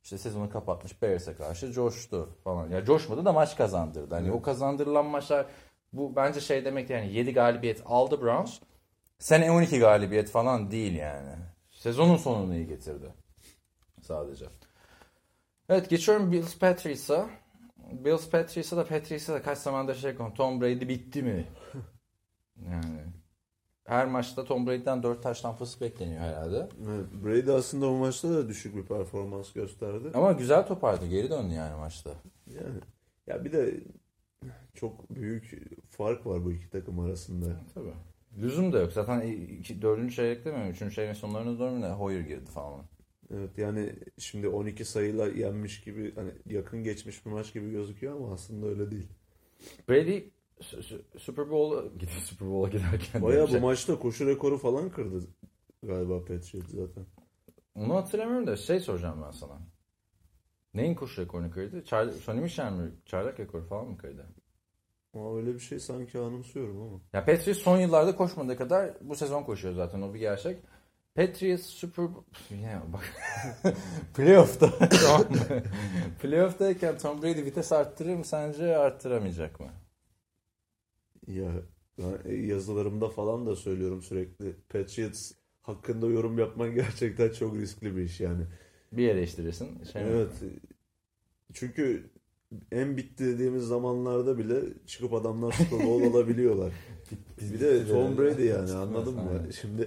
[0.03, 2.69] İşte sezonu kapatmış Bears'e karşı coştu falan.
[2.69, 4.15] Ya coşmadı da maç kazandırdı.
[4.15, 4.35] Hani Evet.
[4.39, 5.45] o kazandırılan maçlar
[5.93, 8.59] bu bence şey demek yani 7 galibiyet aldı Browns.
[9.19, 11.29] Sene 12 galibiyet falan değil yani.
[11.71, 13.13] Sezonun sonunu iyi getirdi.
[14.01, 14.45] Sadece.
[15.69, 17.29] Evet geçiyorum Bills Patriots'a.
[17.77, 20.33] Bills Patriots'a da Patriots'a da kaç zamandır şey konu.
[20.33, 21.45] Tom Brady bitti mi?
[22.71, 23.01] Yani
[23.85, 26.69] her maçta Tom Brady'den 4 taş tampası bekleniyor herhalde.
[26.89, 30.11] Evet, Brady aslında bu maçta da düşük bir performans gösterdi.
[30.13, 31.07] Ama güzel topardı.
[31.07, 32.11] Geri döndü yani maçta.
[32.47, 32.79] Yani
[33.27, 33.79] ya bir de
[34.73, 37.45] çok büyük fark var bu iki takım arasında.
[37.73, 37.93] Tabii.
[38.41, 38.93] Lüzum da yok.
[38.93, 40.69] Zaten iki, dördüncü çeyrekte mi?
[40.69, 41.89] Üçüncü çeyreğin sonlarına doğru mu ne?
[41.89, 42.81] Hoyer girdi falan.
[43.33, 48.33] Evet yani şimdi 12 sayıyla yenmiş gibi hani yakın geçmiş bir maç gibi gözüküyor ama
[48.33, 49.07] aslında öyle değil.
[49.89, 50.19] Brady
[51.17, 53.21] Super Bowl'a gidiyor Super Bowl'a giderken.
[53.47, 55.27] Şey- bu maçta koşu rekoru falan kırdı
[55.83, 57.05] galiba Patriots zaten.
[57.75, 59.59] Onu hatırlamıyorum da şey soracağım ben sana.
[60.73, 61.83] Neyin koşu rekorunu kırdı?
[61.85, 62.91] Çar Sonny Michel mi?
[63.05, 64.25] Çaylak rekoru falan mı kırdı?
[65.13, 66.99] Ama öyle bir şey sanki anımsıyorum ama.
[67.13, 70.57] Ya Patriots son yıllarda koşmadığı kadar bu sezon koşuyor zaten o bir gerçek.
[71.15, 72.03] Patriots Super
[72.63, 73.13] ya bak
[74.15, 74.69] playoff'ta?
[76.21, 79.67] Playoff'tayken Tom Brady vites arttırır mı sence arttıramayacak mı?
[81.33, 81.51] Ya
[81.97, 84.55] ben yazılarımda falan da söylüyorum sürekli.
[84.69, 88.43] Patriots hakkında yorum yapman gerçekten çok riskli bir iş yani.
[88.91, 89.83] Bir eleştirirsin.
[89.93, 90.09] Şey mi?
[90.11, 90.31] Evet.
[91.53, 92.09] Çünkü
[92.71, 96.73] en bitti dediğimiz zamanlarda bile çıkıp adamlar Super Bowl alabiliyorlar.
[97.41, 99.53] Bir de Tom Brady yani anladın mı?
[99.61, 99.85] Şimdi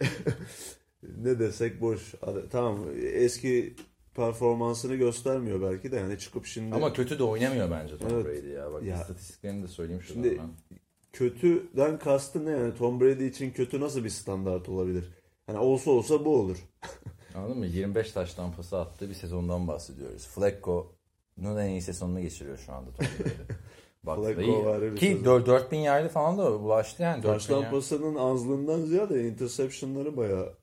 [1.22, 2.14] ne desek boş.
[2.50, 3.74] Tamam eski
[4.14, 8.26] performansını göstermiyor belki de yani çıkıp şimdi Ama kötü de oynamıyor bence Tom Evet.
[8.26, 8.72] Brady ya.
[8.72, 9.00] Bak Ya.
[9.00, 10.78] istatistiklerini de söyleyeyim şuradan Şimdi- ben.
[11.14, 15.05] Kötüden kastı ne yani Tom Brady için kötü nasıl bir standart olabilir?
[15.46, 16.59] Hani olsa olsa bu olur.
[17.35, 17.66] Anladın mı?
[17.66, 20.27] 25 taştan pası attığı bir sezondan bahsediyoruz.
[20.27, 23.31] Flacco'nun en iyi sezonunu geçiriyor şu anda Tom Brady.
[24.03, 24.64] Bak, Flacco iyi.
[24.64, 25.24] var Ki sezon.
[25.24, 27.22] 4, 4000 yardı falan da bulaştı yani.
[27.22, 27.70] 4000 Taştan yard.
[27.70, 30.55] pasının azlığından ziyade interceptionları bayağı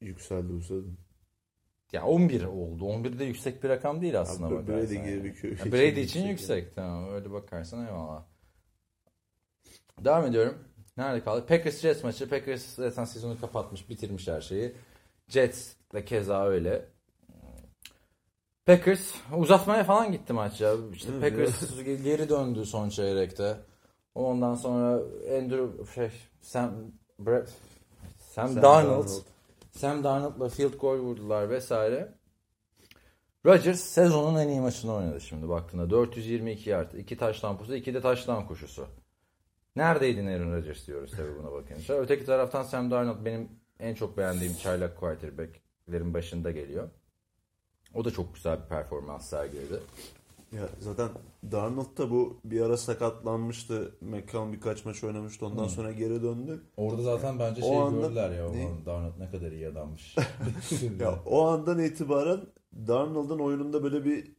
[0.00, 0.96] yükseldi bu sezon.
[1.92, 2.84] Ya 11 oldu.
[2.84, 4.96] 11 de yüksek bir rakam değil aslında Brady bakarsan.
[4.96, 5.24] gibi yani.
[5.24, 5.50] bir köy.
[5.50, 6.74] Ya Brady için yüksek.
[6.74, 8.24] Tamam öyle bakarsan eyvallah.
[10.04, 10.58] Devam ediyorum.
[10.96, 11.48] Nerede kaldık?
[11.48, 12.28] Packers Jets maçı.
[12.28, 14.74] Packers zaten sezonu kapatmış, bitirmiş her şeyi.
[15.28, 16.88] Jets de keza öyle.
[18.66, 20.74] Packers uzatmaya falan gitti maç ya.
[20.92, 23.56] İşte Packers geri döndü son çeyrekte.
[24.14, 25.02] Ondan sonra
[25.38, 26.72] Andrew şey Sam
[27.18, 27.48] Brett
[28.18, 29.08] Sam, Sam Darnold, Darnold.
[29.70, 32.14] Sam Darnold'la field goal vurdular vesaire.
[33.46, 35.90] Rodgers sezonun en iyi maçını oynadı şimdi baktığında.
[35.90, 38.86] 422 yard, 2 taş tampası, 2 de taştan koşusu.
[39.76, 41.94] Neredeydin Aaron Rodgers diyoruz tabii buna bakınca.
[41.94, 43.48] Öteki taraftan Sam Darnold benim
[43.80, 46.88] en çok beğendiğim çaylak quarterback'lerin başında geliyor.
[47.94, 49.80] O da çok güzel bir performans sergiledi.
[50.52, 51.08] Ya zaten
[51.52, 53.94] Darnold da bu bir ara sakatlanmıştı.
[54.00, 55.46] McCown birkaç maç oynamıştı.
[55.46, 55.68] Ondan Hı.
[55.68, 56.60] sonra geri döndü.
[56.76, 58.50] Orada zaten bence şey anda- gördüler ya.
[58.50, 58.66] Ne?
[58.66, 60.16] "Ulan Darnold ne kadar iyi adammış.
[61.00, 62.40] Ya o andan itibaren
[62.86, 64.32] Darnold'un oyununda böyle bir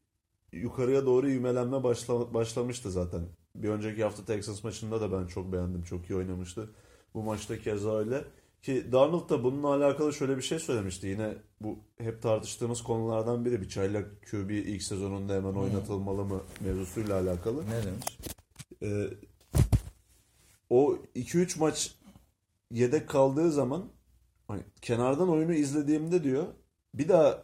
[0.52, 3.22] yukarıya doğru ivmelenme başla, başlamıştı zaten.
[3.64, 5.84] Bir önceki hafta Texas maçında da ben çok beğendim.
[5.84, 6.70] Çok iyi oynamıştı.
[7.14, 8.24] Bu maçta keza öyle.
[8.62, 11.08] Ki Darnold da bununla alakalı şöyle bir şey söylemişti.
[11.08, 13.62] Yine bu hep tartıştığımız konulardan biri.
[13.62, 15.60] Bir çaylak QB ilk sezonunda hemen Hı.
[15.60, 17.64] oynatılmalı mı mevzusuyla alakalı.
[17.66, 18.18] ne demiş?
[18.84, 19.08] Ee,
[20.70, 21.96] o 2-3 maç
[22.72, 23.86] yedek kaldığı zaman
[24.48, 26.46] hani kenardan oyunu izlediğimde diyor
[26.94, 27.42] bir daha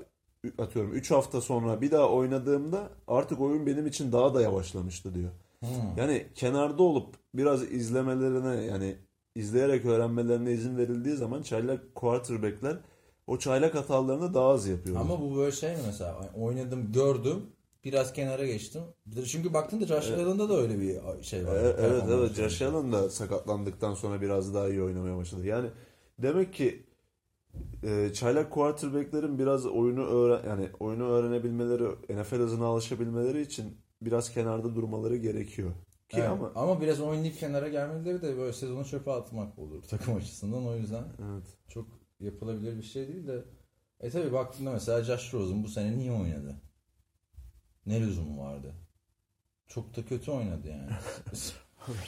[0.58, 5.32] atıyorum 3 hafta sonra bir daha oynadığımda artık oyun benim için daha da yavaşlamıştı diyor.
[5.64, 5.98] Hmm.
[5.98, 8.98] Yani kenarda olup biraz izlemelerine yani
[9.36, 12.78] izleyerek öğrenmelerine izin verildiği zaman çaylak quarterback'ler
[13.28, 15.02] o çaylak hatalarını daha az yapıyorlar.
[15.02, 16.30] Ama bu böyle şey mi mesela?
[16.36, 17.42] Oynadım, gördüm.
[17.84, 18.82] Biraz kenara geçtim.
[19.26, 21.56] Çünkü baktığında Josh Allen'da da öyle bir şey var.
[21.56, 22.28] Evet evet var.
[22.28, 25.46] Josh Allen da sakatlandıktan sonra biraz daha iyi oynamaya başladı.
[25.46, 25.70] Yani
[26.20, 26.86] demek ki
[27.84, 34.76] e, çaylak quarterback'lerin biraz oyunu öğren yani oyunu öğrenebilmeleri, NFL hızına alışabilmeleri için biraz kenarda
[34.76, 35.72] durmaları gerekiyor.
[36.10, 40.16] Ki Evet, ama ama biraz oynayıp kenara gelmeleri de böyle sezonu çöpe atmak olur takım
[40.16, 40.68] açısından.
[40.68, 41.48] O yüzden evet.
[41.68, 41.88] çok
[42.20, 43.44] yapılabilir bir şey değil de
[44.00, 46.56] e tabi baktığında mesela Josh Rosen bu sene niye oynadı?
[47.86, 48.74] Ne lüzumu vardı?
[49.68, 50.90] Çok da kötü oynadı yani.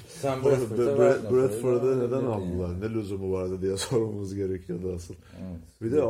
[0.08, 2.69] Sen Bradford'a Brad- Bradford'a neden aldılar?
[2.69, 2.81] yani.
[2.81, 5.13] Ne lüzumu vardı diye sormamız gerekiyordu asıl.
[5.13, 5.81] Evet.
[5.81, 6.01] Bir de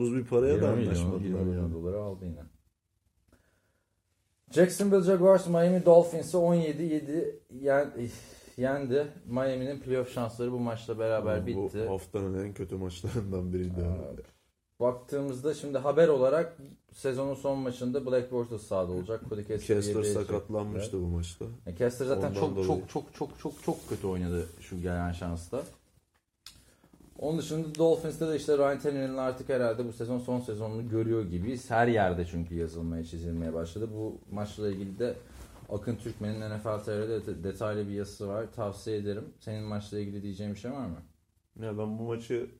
[0.00, 1.74] buz bir paraya da 20 milyon, 20 anlaşmadılar milyon yani.
[1.74, 2.42] doları aldı yine.
[4.54, 7.92] Jacksonville Jaguars Miami Dolphins'i 17-7 yen,
[8.56, 9.06] yendi.
[9.26, 11.86] Miami'nin playoff şansları bu maçla beraber bitti.
[11.88, 13.80] Bu haftanın en kötü maçlarından biriydi.
[13.80, 14.16] Aa,
[14.80, 16.56] Baktığımızda şimdi haber olarak
[16.92, 19.20] sezonun son maçında Black Bortles sahada olacak.
[19.28, 21.44] Cody Kessler Kessler sakatlanmıştı bu maçta.
[21.66, 22.66] Yani Kessler zaten Ondan çok dolayı.
[22.68, 25.62] çok çok çok çok çok kötü oynadı şu gelen şansta.
[27.18, 31.70] Onun dışında Dolphins'te de işte Ryan Tannehill'in artık herhalde bu sezon son sezonunu görüyor gibiyiz.
[31.70, 33.88] Her yerde çünkü yazılmaya çizilmeye başladı.
[33.94, 35.14] Bu maçla ilgili de
[35.68, 38.46] Akın Türkmen'in NFL TR'de de detaylı bir yazısı var.
[38.56, 39.24] Tavsiye ederim.
[39.40, 40.96] Senin maçla ilgili diyeceğin bir şey var mı?
[41.60, 42.50] Ya ben bu maçı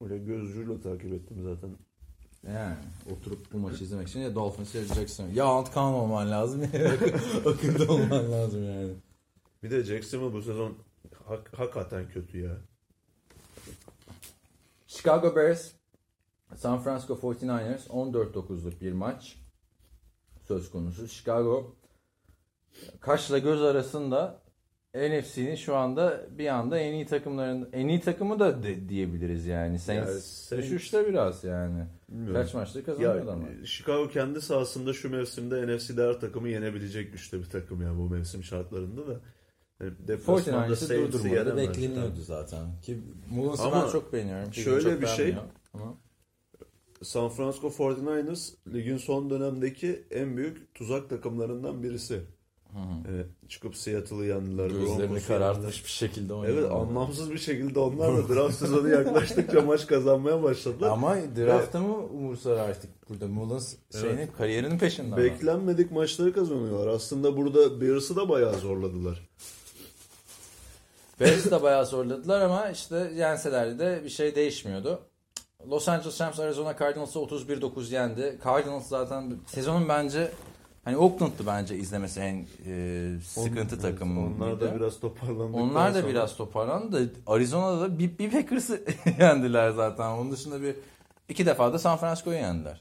[0.00, 1.70] öyle göz ucuyla takip ettim zaten.
[2.54, 2.74] Yani
[3.12, 5.28] oturup bu maçı izlemek için ya Dolphins'i ya Jackson.
[5.34, 6.68] Ya Antkan olman lazım ya
[7.46, 8.90] Akın'da olman lazım yani.
[9.62, 10.74] Bir de Jacksonville bu sezon
[11.28, 12.56] hak- hakikaten kötü ya.
[14.96, 15.72] Chicago Bears
[16.56, 19.36] San Francisco 49ers 14-9'luk bir maç
[20.48, 21.08] söz konusu.
[21.08, 21.76] Chicago
[23.00, 24.42] kaşla göz arasında
[24.94, 29.78] NFC'nin şu anda bir anda en iyi takımların en iyi takımı da de- diyebiliriz yani.
[29.78, 31.84] Saints Yani düşüşte biraz yani.
[32.08, 32.42] Bilmiyorum.
[32.42, 33.46] Kaç maçta Ya, kazanıyordu ama.
[33.64, 38.44] Chicago kendi sahasında şu mevsimde NFC'de her takımı yenebilecek güçte bir takım ya bu mevsim
[38.44, 39.20] şartlarında da.
[40.08, 41.56] Deplasmanda 49ers'ı Saints'i yenemez.
[41.68, 42.66] bekleniyordu zaten.
[42.82, 44.54] Ki Mullins'ı Ama ben çok beğeniyorum.
[44.54, 45.36] şöyle Çok bir şey-
[45.74, 45.94] Ama
[47.02, 52.20] San Francisco 49ers ligin son dönemdeki en büyük tuzak takımlarından birisi.
[53.08, 54.70] Ee, çıkıp Seattle'ı yendiler.
[54.70, 56.58] gözlerini karartmış bir şekilde oynuyor.
[56.62, 60.88] Evet anlamsız bir şekilde onlar da draft sezonu yaklaştıkça maç kazanmaya başladılar.
[60.90, 65.16] Ama draftta mı umursar artık burada Mullins şeyinin kariyerinin peşinde ama.
[65.16, 66.86] Beklenmedik maçları kazanıyorlar.
[66.86, 69.28] Aslında burada Bears'ı da bayağı zorladılar.
[71.22, 75.00] Bears'ı da bayağı zorladılar ama işte yenselerdi de bir şey değişmiyordu.
[75.70, 78.38] Los Angeles Rams Arizona Cardinals'ı 31-9 yendi.
[78.44, 80.32] Cardinals zaten sezonun bence
[80.84, 84.26] hani Oakland'dı bence izlemesi en e, sıkıntı Evet, takımı.
[84.26, 88.82] Onlar da biraz toparlandıktan Onlar da sonra- biraz toparlandı da Arizona'da da bir, bir Packers'ı
[89.20, 90.10] yendiler zaten.
[90.10, 90.76] Onun dışında bir
[91.28, 92.80] iki defa da San Francisco'yu yendiler.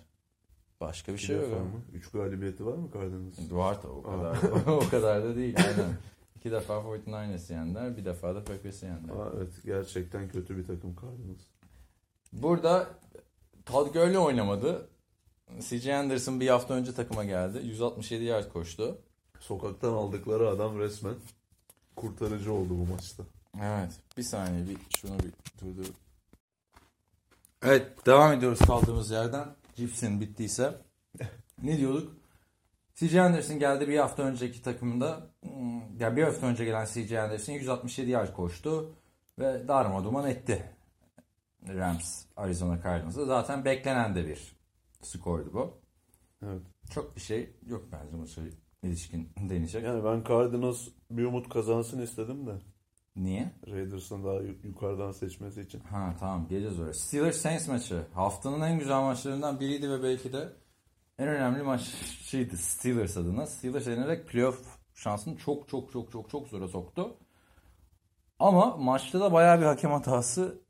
[0.81, 1.47] Başka bir İki şey yok.
[1.49, 1.57] mı?
[1.93, 3.51] Üç galibiyeti var mı Cardinals?
[3.51, 4.37] Var da o kadar.
[4.71, 5.55] o kadar da değil.
[5.57, 5.89] Aynen.
[6.41, 7.97] İki defa 49ers'ı yendiler.
[7.97, 9.15] Bir defa da Packers'ı yendiler.
[9.15, 11.41] Aa, evet gerçekten kötü bir takım Cardinals.
[12.33, 12.89] Burada
[13.65, 14.89] Todd Gurley oynamadı.
[15.59, 15.95] C.J.
[15.95, 17.61] Anderson bir hafta önce takıma geldi.
[17.63, 18.97] 167 yard koştu.
[19.39, 21.15] Sokaktan aldıkları adam resmen
[21.95, 23.23] kurtarıcı oldu bu maçta.
[23.61, 23.91] Evet.
[24.17, 25.91] Bir saniye bir şunu bir durdur.
[27.63, 29.47] Evet devam ediyoruz kaldığımız yerden.
[29.75, 30.81] Cipsin bittiyse.
[31.63, 32.20] ne diyorduk?
[32.95, 33.21] C.J.
[33.21, 35.27] Anderson geldi bir hafta önceki takımda.
[35.43, 37.21] Hmm, Ya bir hafta önce gelen C.J.
[37.21, 38.95] Anderson 167 yard koştu
[39.39, 40.65] ve darma duman etti.
[41.67, 43.25] Rams Arizona Cardinals'ı.
[43.25, 44.55] Zaten beklenen de bir
[45.01, 45.77] skordu bu.
[46.45, 46.61] Evet.
[46.93, 48.41] Çok bir şey yok bence maça
[48.83, 49.83] ilişkin deneyecek.
[49.83, 52.51] Yani ben Cardinals bir umut kazansın istedim de.
[53.15, 53.51] Niye?
[53.67, 55.79] Raiders'ın daha yu- yukarıdan seçmesi için.
[55.79, 56.93] Ha tamam geleceğiz oraya.
[56.93, 60.49] Steelers Saints maçı haftanın en güzel maçlarından biriydi ve belki de
[61.21, 63.47] en önemli maçıydı Steelers adına.
[63.47, 64.59] Steelers yenerek playoff
[64.95, 67.17] şansını çok çok çok çok çok zora soktu.
[68.39, 70.61] Ama maçta da bayağı bir hakem hatası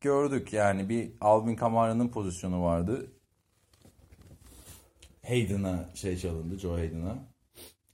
[0.00, 0.52] gördük.
[0.52, 3.12] Yani bir Alvin Kamara'nın pozisyonu vardı.
[5.26, 7.16] Hayden'a şey çalındı, Joe Hayden'a.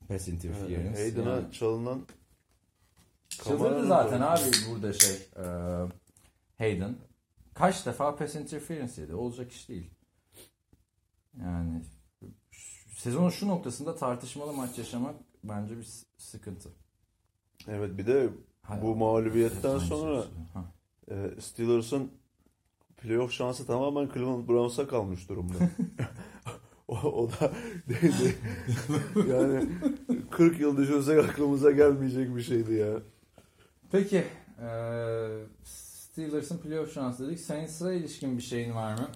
[0.08, 1.02] Pass interference.
[1.02, 2.06] Hayden'a Yani- çalınan
[3.28, 5.44] Çıldırdı zaten abi burada şey e,
[6.58, 6.96] Hayden.
[7.54, 9.14] Kaç defa pass interference yedi.
[9.14, 9.90] Olacak iş değil.
[11.40, 11.82] Yani
[12.98, 15.86] sezonun şu noktasında tartışmalı maç yaşamak bence bir
[16.18, 16.68] sıkıntı.
[17.68, 18.30] Evet bir de
[18.62, 21.16] Hay bu mağlubiyetten sonra şey.
[21.16, 22.10] E, Steelers'ın
[22.96, 25.54] playoff şansı tamamen Cleveland Browns'a kalmış durumda.
[26.88, 27.52] o, o da
[27.88, 28.36] neydi?
[29.30, 29.68] yani
[30.30, 33.02] 40 yıl düşünsek aklımıza gelmeyecek bir şeydi ya.
[33.92, 34.24] Peki
[34.60, 35.28] Ee,
[35.64, 37.40] Steelers'ın playoff şansı dedik.
[37.40, 39.08] Saints'a ilişkin bir şeyin var mı?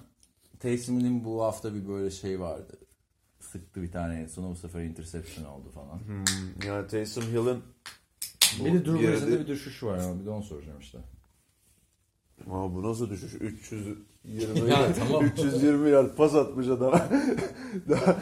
[0.60, 2.78] Taysom'un bu hafta bir böyle şey vardı.
[3.52, 5.98] Sıktı bir tane sonra bu sefer interception oldu falan.
[5.98, 6.24] Hmm,
[6.66, 7.62] yani Taysom Hill'in
[8.64, 10.98] bir de Drew Brees'de bir düşüş var ama bir de onu soracağım işte.
[12.50, 13.34] Aa, bu nasıl düşüş?
[13.34, 13.96] 320
[14.70, 15.24] Ya, tamam.
[15.24, 16.92] 320 yard pas atmış adam.
[17.88, 18.18] Daha-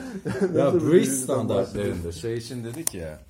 [0.59, 3.23] Ya Brees standartlarında şey için dedik ya.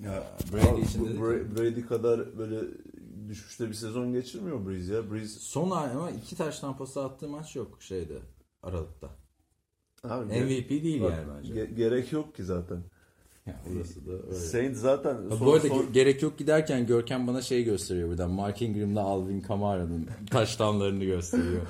[0.00, 1.20] Ya Brady için dedik.
[1.20, 2.60] Bra- Brady kadar böyle
[3.28, 5.10] düşüşte bir sezon geçirmiyor Breeze ya.
[5.12, 8.18] Breeze Son ay ama iki taş tampası attığı maç yok şeyde
[8.62, 9.08] Aralık'ta.
[10.04, 11.54] Abi, MVP değil bak, yani bence.
[11.54, 12.78] ge- gerek yok ki zaten.
[13.46, 14.34] Ya orası da öyle.
[14.34, 18.08] Saint zaten Ha, son, bu arada son- ge- gerek yok giderken Görkem bana şey gösteriyor
[18.08, 18.30] buradan.
[18.30, 21.62] Mark Ingram'la Alvin Kamara'nın taştanlarını gösteriyor.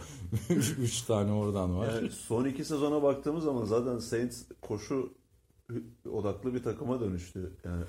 [0.80, 1.92] Üç tane oradan var.
[1.94, 5.12] yani son iki sezona baktığımız zaman zaten Saints koşu
[6.12, 7.52] odaklı bir takıma dönüştü.
[7.64, 7.82] Yani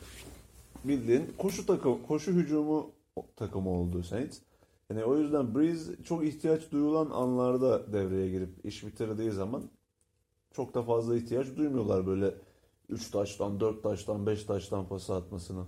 [0.83, 2.91] bildiğin koşu takım, koşu hücumu
[3.35, 4.37] takımı oldu Saints.
[4.89, 9.63] Yani o yüzden Breeze çok ihtiyaç duyulan anlarda devreye girip iş bitirdiği zaman
[10.55, 12.33] çok da fazla ihtiyaç duymuyorlar böyle
[12.89, 15.65] 3 taştan, 4 taştan, 5 taştan pası atmasına.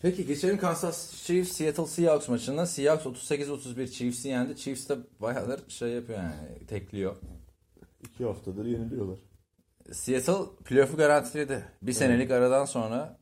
[0.00, 2.66] Peki geçelim Kansas Chiefs Seattle Seahawks maçına.
[2.66, 4.56] Seahawks 38-31 Chiefs'i yendi.
[4.56, 7.16] Chiefs de bayağıdır şey yapıyor yani tekliyor.
[8.02, 9.18] 2 haftadır yeniliyorlar.
[9.92, 11.64] Seattle playoff'u garantiledi.
[11.82, 13.18] Bir senelik aradan sonra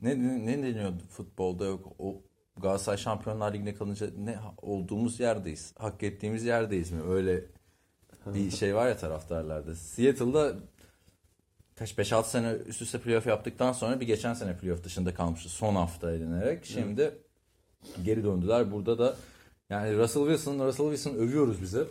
[0.00, 2.22] ne, ne, ne deniyordu futbolda yok o
[2.56, 5.74] Galatasaray Şampiyonlar Ligi'ne kalınca ne olduğumuz yerdeyiz.
[5.78, 7.02] Hak ettiğimiz yerdeyiz mi?
[7.02, 7.44] Öyle
[8.34, 9.74] bir şey var ya taraftarlarda.
[9.74, 10.54] Seattle'da
[11.76, 15.74] kaç 5-6 sene üst üste playoff yaptıktan sonra bir geçen sene playoff dışında kalmıştı son
[15.74, 16.64] hafta elinerek.
[16.64, 17.14] Şimdi
[18.04, 18.72] geri döndüler.
[18.72, 19.16] Burada da
[19.70, 21.84] yani Russell Wilson, Russell Wilson övüyoruz bize.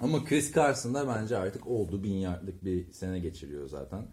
[0.00, 2.02] Ama Chris Carson da bence artık oldu.
[2.02, 4.06] Bin yardlık bir sene geçiriyor zaten.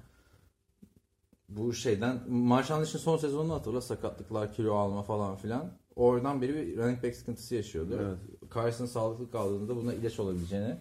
[1.50, 5.72] Bu şeyden Marshall için son sezonunu hatırla sakatlıklar, kilo alma falan filan.
[5.96, 8.00] Oradan beri bir running back sıkıntısı yaşıyordu.
[8.02, 8.52] Evet.
[8.56, 10.78] Carson sağlıklı kaldığında buna ilaç olabileceğini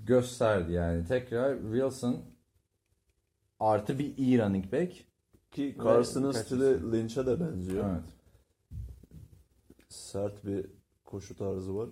[0.00, 1.04] gösterdi yani.
[1.04, 2.16] Tekrar Wilson
[3.60, 4.92] artı bir iyi running back.
[5.50, 7.84] Ki Carson'ın stili Lynch'e de benziyor.
[7.90, 8.04] Evet.
[9.88, 10.66] Sert bir
[11.04, 11.88] koşu tarzı var.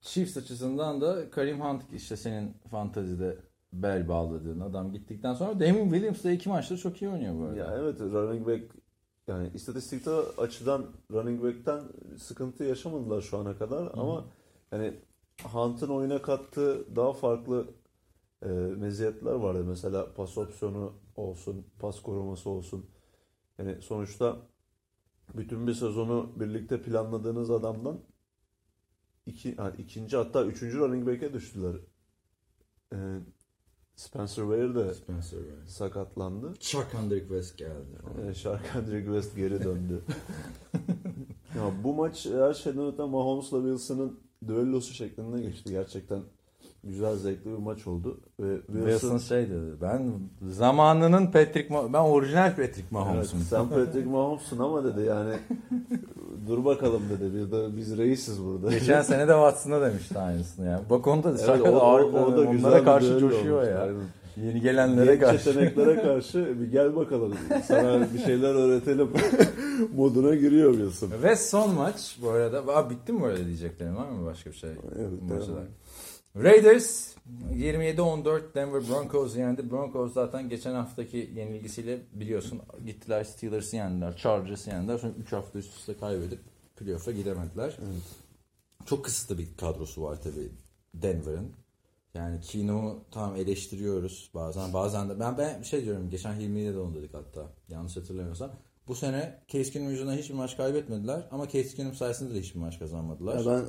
[0.00, 3.36] Chiefs açısından da Karim Hunt işte senin fantazide
[3.72, 7.56] bel bağladığın adam gittikten sonra Damon Williams da iki maçta çok iyi oynuyor bu arada.
[7.56, 8.74] Ya evet running back
[9.28, 11.80] yani istatistikte açıdan running back'ten
[12.18, 14.24] sıkıntı yaşamadılar şu ana kadar ama
[14.72, 14.94] yani
[15.44, 17.70] Hunt'ın oyuna kattığı daha farklı
[18.42, 19.64] e, meziyetler vardı.
[19.64, 22.86] Mesela pas opsiyonu olsun, pas koruması olsun.
[23.58, 24.36] Yani sonuçta
[25.34, 28.00] bütün bir sezonu birlikte planladığınız adamdan
[29.26, 31.76] iki, ha, ikinci hatta üçüncü running back'e düştüler.
[32.92, 32.96] E,
[33.96, 35.66] Spencer Ware de Spencer Ware.
[35.66, 36.54] sakatlandı.
[36.60, 37.98] Chuck Hendrick West geldi.
[38.28, 40.04] Ee, Sharkhandrick West geri döndü.
[41.56, 45.70] ya bu maç her şeyden öte Mahomes'la Wilson'ın düellosu şeklinde geçti.
[45.72, 46.20] Gerçekten
[46.84, 48.20] güzel, zevkli bir maç oldu.
[48.40, 49.70] Ve Wilson Wilson, şey dedi.
[49.82, 50.12] Ben
[50.50, 53.38] zamanının Patrick Ma- ben orijinal Patrick evet, Mahomes'um.
[53.40, 55.34] sen Patrick Mahomes'un ama dedi yani
[56.48, 57.34] dur bakalım dedi.
[57.34, 58.70] Biz, de, biz reisiz burada.
[58.70, 60.80] Geçen sene de Watson'a demişti aynısını ya.
[60.90, 63.68] Bak onu da Evet, şaka o, o, ağır- o da güzel onlara karşı coşuyor olmuş.
[63.70, 63.82] ya.
[63.82, 63.96] Aynen.
[64.36, 65.48] Yeni gelenlere Genç karşı.
[65.48, 69.08] yeteneklere karşı bir gel bakalım sana bir şeyler öğretelim
[69.96, 71.22] moduna giriyor Wilson.
[71.22, 72.58] Ve son maç bu arada.
[72.76, 74.70] Aa, bitti mi böyle diyeceklerim var mı başka bir şey?
[74.70, 75.66] Evet, devam.
[76.36, 77.14] Raiders
[77.54, 79.70] 27-14 Denver Broncos yendi.
[79.70, 84.98] Broncos zaten geçen haftaki yenilgisiyle biliyorsun gittiler Steelers'ı yendiler, Chargers'ı yendiler.
[84.98, 86.38] Sonra 3 hafta üst üste kaybedip
[86.76, 87.76] playoff'a gidemediler.
[88.86, 90.48] Çok kısıtlı bir kadrosu var tabii
[90.94, 91.52] Denver'ın.
[92.14, 94.72] Yani Keenum'u tamam eleştiriyoruz bazen.
[94.72, 96.10] Bazen de ben ben bir şey diyorum.
[96.10, 97.46] Geçen Hilmi'yle de onu dedik hatta.
[97.68, 98.50] Yanlış hatırlamıyorsam.
[98.88, 102.78] Bu sene Case Keenum yüzünden hiçbir maç kaybetmediler ama Case Keenum sayesinde de hiçbir maç
[102.78, 103.38] kazanmadılar.
[103.38, 103.62] Ya ben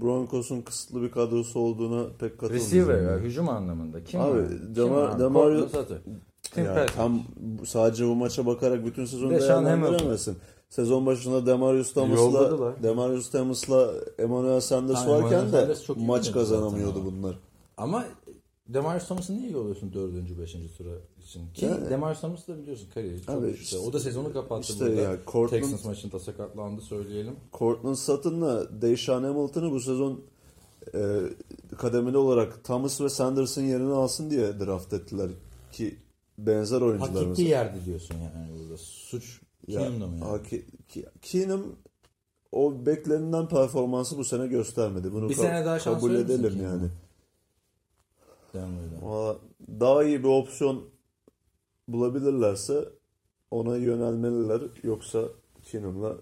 [0.00, 2.66] Broncos'un kısıtlı bir kadrosu olduğuna pek katılmıyorum.
[2.66, 4.04] Receiver ya hücum anlamında.
[4.04, 4.46] Kim Abi, var?
[5.18, 5.60] Demario-
[6.56, 6.94] Ya Patrick.
[6.96, 7.22] tam
[7.66, 10.36] sadece bu maça bakarak bütün sezonu Deshaun değerlendiremezsin.
[10.68, 12.82] Sezon başında Demarius Thomas'la.
[12.82, 17.38] Demarius Thomas'la Emmanuel Sanders varken Emmanuel de Sanders maç kazanamıyordu bunlar.
[17.78, 18.04] Ama
[18.68, 20.90] Demarius Thomas'ı niye yolluyorsun dördüncü, beşinci tura
[21.24, 21.52] için?
[21.54, 23.78] Ki Yani- Demarius Thomas da biliyorsun kariyeri çok Abi işte.
[23.78, 25.00] O da sezonu kapattı işte burada.
[25.00, 27.36] ya, Cortland- Texans maçında sakatlandı söyleyelim.
[27.52, 30.20] Cortland Sutton'la Deshaun Hamilton'ı bu sezon
[30.94, 31.20] e,
[31.78, 35.30] kademeli olarak Thomas ve Sanders'ın yerini alsın diye draft ettiler
[35.72, 35.96] ki
[36.38, 38.76] benzer Hak oyuncular ettiği yerde diyorsun yani burada.
[38.78, 40.62] Suç Keenum'da mı yani?
[41.22, 41.76] Keenum
[42.52, 45.12] o beklenilen performansı bu sene göstermedi.
[45.12, 46.88] Bunu Bir ka- sene daha kabul edelim Keenum'a?
[48.54, 48.76] Yani.
[48.78, 49.06] Denver'da.
[49.06, 49.38] Valla
[49.80, 50.84] daha iyi bir opsiyon
[51.88, 52.88] bulabilirlerse
[53.50, 54.60] ona yönelmeliler.
[54.82, 55.24] Yoksa
[55.64, 56.16] Keenum'la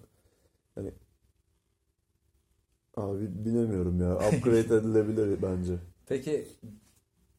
[2.97, 4.15] bi- bilemiyorum ya.
[4.17, 5.79] Upgrade edilebilir bence.
[6.07, 6.49] Peki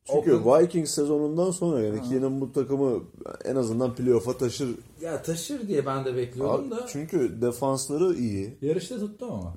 [0.06, 3.04] Çünkü Oakland- Vikings sezonundan sonra yani Keenum bu takımı
[3.46, 4.70] en azından playoff'a taşır.
[5.02, 8.58] ya taşır diye ben de bekliyordum da Çünkü defansları iyi.
[8.62, 9.54] yarışta tuttum ama.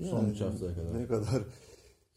[0.00, 1.00] Son Yani 3 haftaya kadar.
[1.00, 1.42] Ne kadar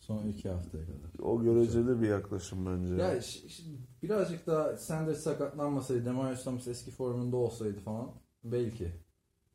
[0.10, 1.24] Son 2 haftaya kadar.
[1.26, 2.94] o göreceli bir yaklaşım bence.
[2.96, 3.64] Ya ş- ş-
[4.04, 8.12] birazcık daha Sanders sakatlanmasaydı, Demarius Thomas eski formunda olsaydı falan
[8.44, 8.92] belki.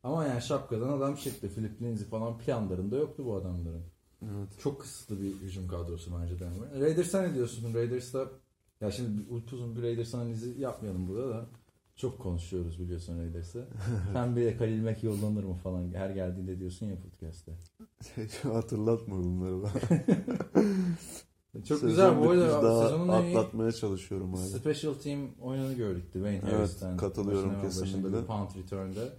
[0.03, 1.49] Ama yani şapkadan adam çıktı.
[1.55, 3.83] Philip Lindsay falan planlarında yoktu bu adamların.
[4.23, 4.49] Evet.
[4.59, 6.81] Çok kısıtlı bir hücum kadrosu bence Denver.
[6.81, 7.73] Raiders'a ne diyorsun?
[7.73, 8.29] Raiders'ta
[8.81, 11.45] ya şimdi bir- uzun bir Raiders analizi yapmayalım burada da.
[11.95, 13.67] Çok konuşuyoruz biliyorsun Raiders'ı.
[14.13, 17.51] Pembeye Kalil Mack yollanır mı falan her geldiğinde diyorsun ya podcast'te.
[18.49, 20.03] Hatırlatma bunları ben.
[21.67, 24.43] Çok Sezon güzel bu arada sezonun en iyi atlatmaya çalışıyorum hala.
[24.45, 26.97] Special team oyununu gördük Dwayne Evet, Harris'ten.
[26.97, 28.21] katılıyorum Başına- başında kesinlikle.
[28.21, 29.09] bir punt return'de.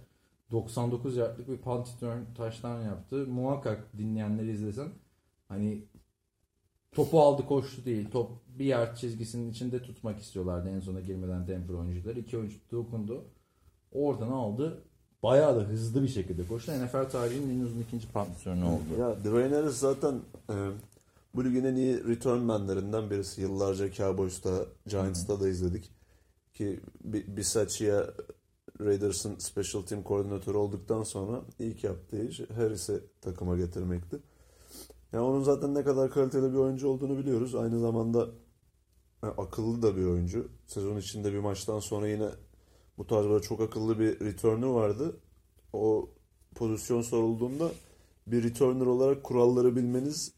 [0.51, 3.15] 99 yardlık bir punt return taştan yaptı.
[3.15, 4.89] Muhakkak dinleyenleri izlesin.
[5.47, 5.83] Hani
[6.91, 8.09] topu aldı koştu değil.
[8.11, 12.19] Top bir yard çizgisinin içinde tutmak istiyorlardı en sona girmeden Denver oyuncuları.
[12.19, 13.23] İki oyuncu dokundu.
[13.91, 14.83] Oradan aldı.
[15.23, 16.71] Bayağı da hızlı bir şekilde koştu.
[16.71, 18.83] NFL tarihinin en uzun ikinci punt return'ü oldu.
[18.99, 20.15] Ya Dwayne Harris zaten
[20.49, 20.55] e,
[21.37, 23.41] bu ligin en iyi return manlerinden birisi.
[23.41, 25.91] Yıllarca Cowboys'ta, Giants'ta da izledik.
[26.53, 28.13] Ki Bi- Bisaccia
[28.81, 34.19] Raiders'ın special team koordinatörü olduktan sonra ilk yaptığı iş Harris'i takıma getirmekti.
[35.13, 37.55] Ya onun zaten ne kadar kaliteli bir oyuncu olduğunu biliyoruz.
[37.55, 38.29] Aynı zamanda
[39.23, 40.47] e, akıllı da bir oyuncu.
[40.67, 42.29] Sezon içinde bir maçtan sonra yine
[42.97, 45.17] bu tarz böyle çok akıllı bir returner vardı.
[45.73, 46.09] O
[46.55, 47.71] pozisyon sorulduğunda
[48.27, 50.36] bir returner olarak kuralları bilmeniz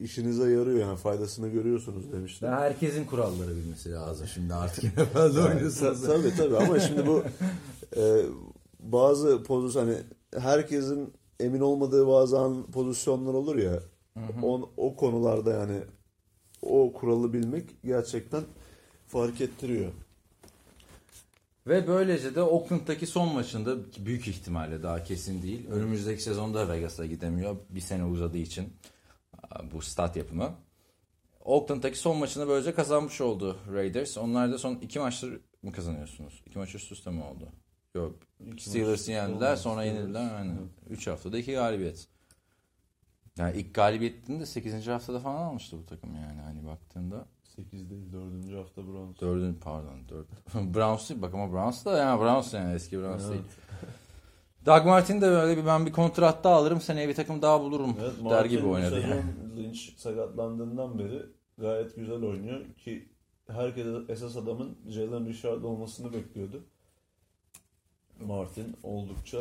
[0.00, 2.48] işinize yarıyor yani faydasını görüyorsunuz demiştim.
[2.48, 6.00] Ve herkesin kuralları bilmesi lazım şimdi artık NFL'de oynuyorsunuz.
[6.02, 7.22] Ta- tabii tabii ama şimdi bu
[7.96, 8.22] e,
[8.80, 9.96] bazı pozisyon hani
[10.38, 13.80] herkesin emin olmadığı bazı an pozisyonlar olur ya
[14.42, 15.80] on, o konularda yani
[16.62, 18.42] o kuralı bilmek gerçekten
[19.06, 19.92] fark ettiriyor.
[21.66, 25.68] Ve böylece de Oakland'daki son maçında büyük ihtimalle daha kesin değil.
[25.70, 27.56] Önümüzdeki sezonda Vegas'a gidemiyor.
[27.70, 28.72] Bir sene uzadığı için
[29.72, 30.54] bu stat yapımı.
[31.44, 34.18] Oakland'daki son maçını böylece kazanmış oldu Raiders.
[34.18, 36.42] Onlar da son iki maçları mı kazanıyorsunuz?
[36.46, 37.48] İki maç üst üste mi oldu?
[37.94, 38.14] Yok.
[38.58, 40.34] Steelers'ı yendiler sonra yenildiler.
[40.34, 40.58] Aynen.
[40.90, 42.08] Üç haftada iki galibiyet.
[43.38, 44.86] Yani ilk galibiyetini de 8.
[44.86, 47.26] haftada falan almıştı bu takım yani hani baktığında.
[47.56, 48.58] 8 değil 4.
[48.58, 49.20] hafta Browns.
[49.20, 50.26] Dördün pardon dört.
[50.54, 53.32] Browns değil bak ama Browns da yani Browns yani eski Browns Evet.
[53.32, 53.44] değil.
[54.66, 57.96] Doug Martin de böyle bir ben bir kontrat daha alırım seneye bir takım daha bulurum
[58.00, 59.22] Evet, der Martin gibi oynadı yani.
[59.56, 61.22] Lynch sakatlandığından beri
[61.58, 63.08] gayet güzel oynuyor ki
[63.46, 66.64] herkes esas adamın Jalen Richard olmasını bekliyordu.
[68.20, 69.38] Martin oldukça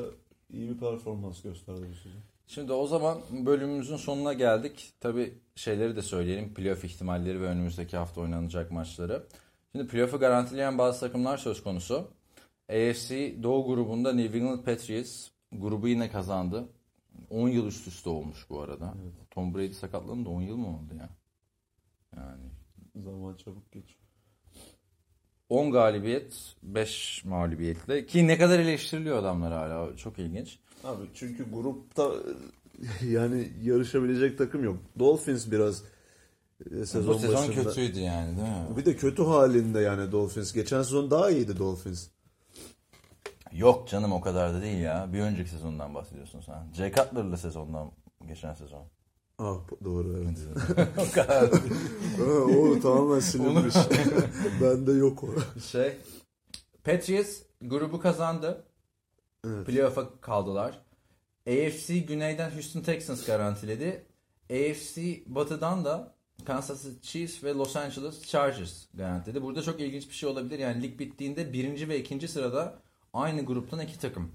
[0.54, 2.20] iyi bir performans gösterdi bu sezon.
[2.48, 4.94] Şimdi o zaman bölümümüzün sonuna geldik.
[5.00, 6.54] Tabi şeyleri de söyleyelim.
[6.54, 9.24] Playoff ihtimalleri ve önümüzdeki hafta oynanacak maçları.
[9.72, 12.08] Şimdi playoff'u garantileyen bazı takımlar söz konusu.
[12.70, 16.70] AFC Doğu grubunda New England Patriots grubu yine kazandı.
[17.30, 18.94] 10 yıl üst üste olmuş bu arada.
[19.32, 21.10] Tom Brady sakatlandı 10 yıl mı oldu ya?
[22.16, 22.44] Yani
[23.04, 24.00] Zaman çabuk geçiyor.
[25.50, 29.98] 10 galibiyet, 5 mağlubiyetle ki ne kadar eleştiriliyor adamlar hala.
[29.98, 30.60] Çok ilginç.
[30.84, 32.12] Abi çünkü grupta
[33.10, 34.78] yani yarışabilecek takım yok.
[35.00, 35.84] Dolphins biraz
[36.72, 37.64] e, sezon, Bu sezon başında.
[37.64, 38.78] kötüydü yani değil mi?
[38.78, 40.54] Bir de kötü halinde yani Dolphins.
[40.54, 42.08] Geçen sezon daha iyiydi Dolphins.
[43.54, 45.14] Yok canım o kadar da değil ya.
[45.14, 46.74] Bir önceki sezondan bahsediyorsun sen.
[46.74, 47.92] Jay Cutler'lı sezondan
[48.28, 48.84] geçen sezon.
[49.40, 50.38] Ah doğru evet.
[50.98, 51.50] o kadar.
[52.58, 53.76] O tamamen silinmiş.
[54.62, 55.60] Bende yok o.
[55.60, 55.98] şey
[56.84, 58.66] Patriots grubu kazandı.
[59.48, 59.66] Evet.
[59.66, 60.82] Playoff'a kaldılar.
[61.48, 64.06] AFC güneyden Houston Texans garantiledi.
[64.52, 69.42] AFC batıdan da Kansas City Chiefs ve Los Angeles Chargers garantiledi.
[69.44, 70.60] Burada çok ilginç bir şey olabilir.
[70.60, 72.82] Yani lig bittiğinde birinci ve ikinci sırada
[73.14, 74.32] aynı gruptan iki takım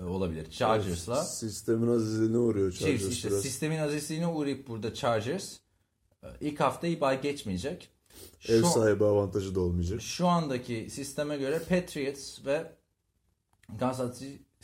[0.00, 0.50] e, olabilir.
[0.50, 3.42] Chargers'la Sistemin azizliğine uğruyor Chiefs Chargers işte biraz.
[3.42, 5.56] sistemin azizliğine uğrayıp burada Chargers
[6.22, 7.88] e, ilk haftayı bay geçmeyecek.
[8.48, 10.00] Ev Şu, sahibi avantajı da olmayacak.
[10.02, 12.72] şu andaki sisteme göre Patriots ve
[13.80, 14.20] Kansas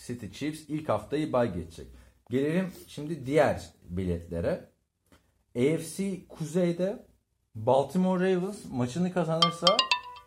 [0.07, 1.87] City Chiefs ilk haftayı bay geçecek.
[2.31, 4.71] Gelelim şimdi diğer biletlere.
[5.57, 7.07] AFC kuzeyde
[7.55, 9.77] Baltimore Ravens maçını kazanırsa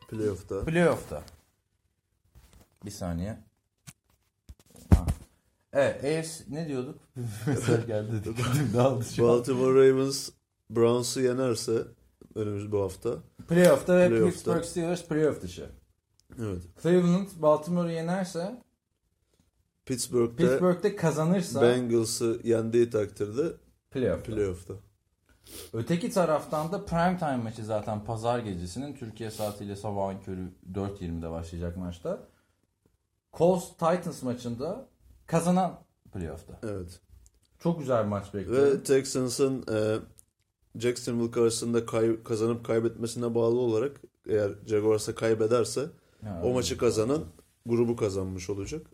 [0.09, 0.65] Playoff'ta.
[0.65, 1.23] playoff'ta.
[2.85, 3.37] Bir saniye.
[4.93, 5.05] Ha.
[5.73, 6.99] Evet, AFC ne diyorduk?
[7.47, 8.11] Mesaj geldi.
[8.23, 9.29] Dikkatim dağıldı şu an.
[9.29, 10.29] Baltimore Ravens
[10.69, 11.83] Browns'u yenerse
[12.35, 13.15] önümüz bu hafta.
[13.47, 14.31] Playoff'ta ve Playoff'ta.
[14.31, 15.69] Pittsburgh Steelers playoff dışı.
[16.41, 16.61] Evet.
[16.83, 18.61] Cleveland Baltimore'u yenerse
[19.85, 23.53] Pittsburgh'te Pittsburgh'te kazanırsa Bengals'ı yendiği takdirde
[23.91, 24.25] playoff.
[24.25, 24.73] playoff'ta.
[25.73, 31.77] Öteki taraftan da prime time maçı zaten pazar gecesinin Türkiye saatiyle sabahın körü 4.20'de başlayacak
[31.77, 32.19] maçta.
[33.37, 34.85] Colts Titans maçında
[35.27, 35.79] kazanan
[36.13, 36.59] playoff'ta.
[36.63, 36.99] Evet.
[37.59, 38.79] Çok güzel bir maç bekliyorum.
[38.79, 39.97] Ve Texans'ın e,
[40.79, 45.85] Jacksonville karşısında kay- kazanıp kaybetmesine bağlı olarak eğer Jaguars'a kaybederse
[46.25, 47.23] Yani o maçı kazanan
[47.65, 48.87] grubu kazanmış olacak.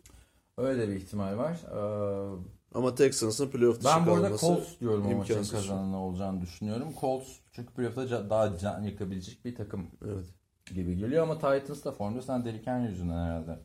[0.58, 1.56] öyle bir ihtimal var.
[1.70, 2.36] Ee,
[2.74, 6.88] Ama Texans'ın playoff dışı ben bu arada Colts diyorum o maçın kazananı olacağını düşünüyorum.
[7.00, 10.24] Colts çünkü playoff'ta daha can yakabilecek bir takım Evet.
[10.74, 13.58] gibi geliyor ama Titans da formda sen deliken yüzünden herhalde.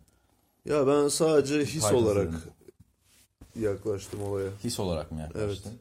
[0.70, 1.96] Ya ben sadece his Titans'ın.
[1.96, 2.34] olarak
[3.56, 4.50] yaklaştım olaya.
[4.64, 5.74] His olarak mı yaklaştın?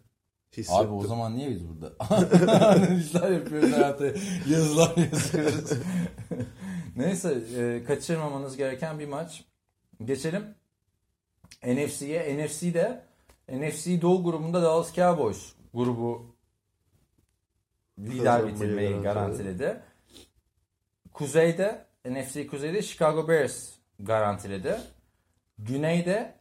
[0.56, 0.86] Hissettim.
[0.86, 1.92] Abi o zaman niye biz burada?
[2.68, 4.06] Analizler yapıyoruz hayata.
[4.50, 5.70] Yazılar yazıyoruz.
[6.96, 9.44] Neyse e, kaçırmamanız gereken bir maç.
[10.04, 10.54] Geçelim
[11.66, 12.46] NFC'ye.
[12.46, 13.04] NFC'de
[13.48, 16.36] NFC Doğu grubunda Dallas Cowboys grubu
[17.98, 19.80] lider bitirmeyi garantiledi.
[21.12, 24.80] Kuzeyde NFC Kuzey'de Chicago Bears garantiledi.
[25.58, 26.34] Güneyde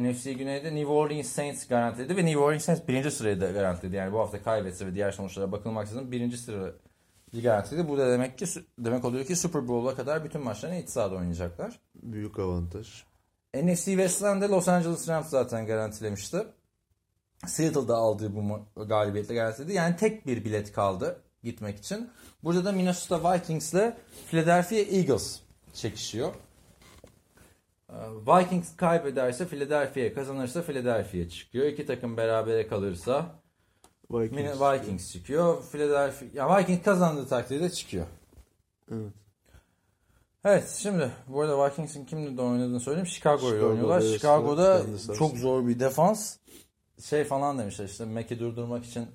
[0.00, 3.96] NFC Güney'de New Orleans Saints garantiledi ve New Orleans Saints birinci sırayı da garantiledi.
[3.96, 6.74] Yani bu hafta kaybetse ve diğer sonuçlara bakılmaksızın birinci sırayı
[7.42, 7.88] garantiledi.
[7.88, 8.46] Bu da demek ki
[8.78, 11.80] demek oluyor ki Super Bowl'a kadar bütün maçlarını iç sahada oynayacaklar.
[11.94, 13.04] Büyük avantaj.
[13.54, 16.46] NFC West'ten Los Angeles Rams zaten garantilemişti.
[17.46, 19.72] Seattle'da aldığı bu galibiyetle garantiledi.
[19.72, 22.10] Yani tek bir bilet kaldı gitmek için.
[22.44, 23.96] Burada da Minnesota Vikings ile
[24.30, 25.40] Philadelphia Eagles
[25.74, 26.34] çekişiyor.
[27.94, 31.66] Ee, Vikings kaybederse Philadelphia kazanırsa Philadelphia çıkıyor.
[31.66, 33.26] İki takım berabere kalırsa
[34.10, 34.60] Vikings.
[34.60, 35.62] Vikings çıkıyor.
[35.72, 38.06] Philadelphia ya Vikings kazandığı takdirde çıkıyor.
[38.92, 39.12] Evet.
[40.44, 43.06] Evet şimdi bu arada Vikings'in kimle de oynadığını söyleyeyim.
[43.06, 44.00] Chicago ile oynuyorlar.
[44.00, 45.12] Bears'la Chicago'da City.
[45.12, 46.36] çok zor bir defans.
[47.04, 49.06] Şey falan demişler işte Mac'i durdurmak için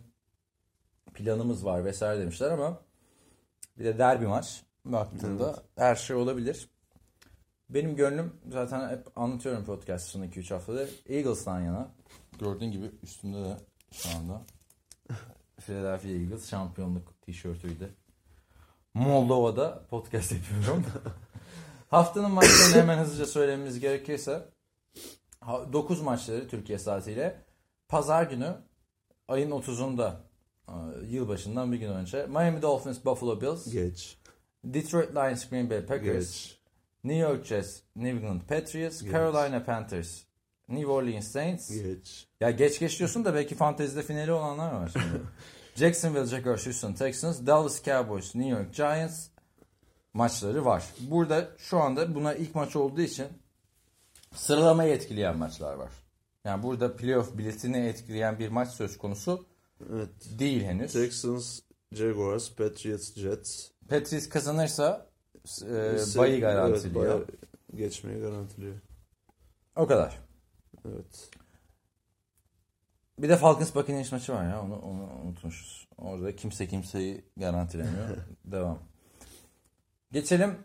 [1.14, 2.78] planımız var vesaire demişler ama
[3.78, 6.70] bir de derbi maç baktığında her şey olabilir.
[7.70, 11.92] Benim gönlüm zaten hep anlatıyorum podcast son 2-3 haftada Eagles'tan yana.
[12.40, 13.58] Gördüğün gibi üstümde de
[13.92, 14.42] şu anda
[15.60, 17.96] Philadelphia Eagles şampiyonluk tişörtüydü.
[18.94, 20.86] Moldova'da podcast yapıyorum.
[21.90, 24.50] Haftanın maçlarını hemen hızlıca söylememiz gerekirse
[25.74, 27.46] 9 maçları Türkiye saatiyle
[27.88, 28.56] pazar günü
[29.28, 30.14] ayın 30'unda
[30.68, 30.74] e,
[31.06, 34.18] yılbaşından bir gün önce Miami Dolphins Buffalo Bills, Geç.
[34.64, 36.59] Detroit Lions Green Bay Packers, Geç.
[37.04, 39.12] New York Jets New England Patriots, Geç.
[39.12, 40.24] Carolina Panthers,
[40.70, 41.70] New Orleans Saints.
[41.70, 42.28] Geç.
[42.39, 45.22] Ya geç geç diyorsun da belki fantezide finali olanlar var şimdi.
[45.76, 49.28] Jacksonville Jaguars, Houston Texans, Dallas Cowboys, New York Giants
[50.14, 50.84] maçları var.
[51.00, 53.28] Burada şu anda buna ilk maç olduğu için
[54.36, 55.91] sıralamayı etkileyen maçlar var.
[56.45, 59.45] Yani burada playoff biletini etkileyen bir maç söz konusu
[59.93, 60.10] Evet.
[60.39, 60.93] değil henüz.
[60.93, 61.60] Texans,
[61.91, 63.70] Jaguars, Patriots, Jets.
[63.89, 65.09] Patriots kazanırsa
[65.46, 67.06] e, Ise- bayı Evet, garantiliyor.
[67.06, 67.26] bayı
[67.76, 68.76] geçmeyi garantiliyor.
[69.76, 70.18] O kadar.
[70.86, 71.30] Evet.
[73.20, 75.88] Bir de Falcons Buccaneers maçı var ya onu, onu unutmuşuz.
[75.98, 78.18] Orada kimse kimseyi garantilemiyor.
[78.46, 78.80] Devam.
[80.12, 80.58] Geçelim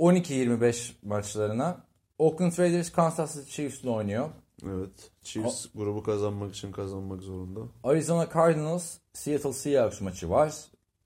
[0.00, 1.84] 12-25 maçlarına.
[2.18, 4.30] Oakland Raiders Kansas City Chiefs'le oynuyor.
[4.66, 5.10] Evet.
[5.22, 7.60] Chiefs grubu kazanmak için kazanmak zorunda.
[7.84, 10.54] Arizona Cardinals Seattle Seahawks maçı var.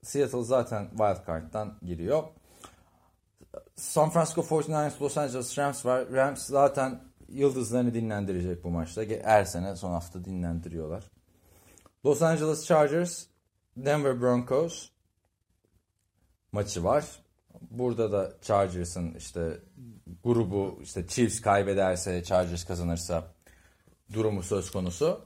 [0.03, 2.23] Seattle zaten wild card'dan giriyor.
[3.77, 6.11] San Francisco 49ers Los Angeles Rams var.
[6.11, 9.03] Rams zaten yıldızlarını dinlendirecek bu maçta.
[9.23, 11.03] Her sene son hafta dinlendiriyorlar.
[12.05, 13.25] Los Angeles Chargers
[13.77, 14.89] Denver Broncos
[16.51, 17.05] maçı var.
[17.71, 19.59] Burada da Chargers'ın işte
[20.23, 23.23] grubu işte Chiefs kaybederse Chargers kazanırsa
[24.13, 25.21] durumu söz konusu.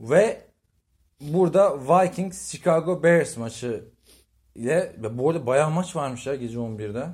[0.00, 0.46] Ve
[1.20, 3.84] burada Vikings Chicago Bears maçı
[4.54, 7.08] ile bu arada bayağı maç varmış ya gece 11'de.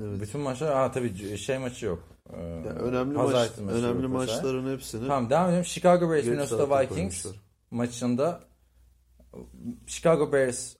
[0.00, 0.20] Evet.
[0.20, 2.02] Bütün maçlar aa tabii şey maçı yok.
[2.32, 4.36] Ee, Yani önemli maç, önemli yok mesela.
[4.36, 5.64] maçların hepsini Tamam devam edelim.
[5.64, 6.88] Chicago Bears Minnesota Vikings
[7.22, 7.32] koymuşlar.
[7.70, 8.40] maçında
[9.86, 10.76] Chicago Bears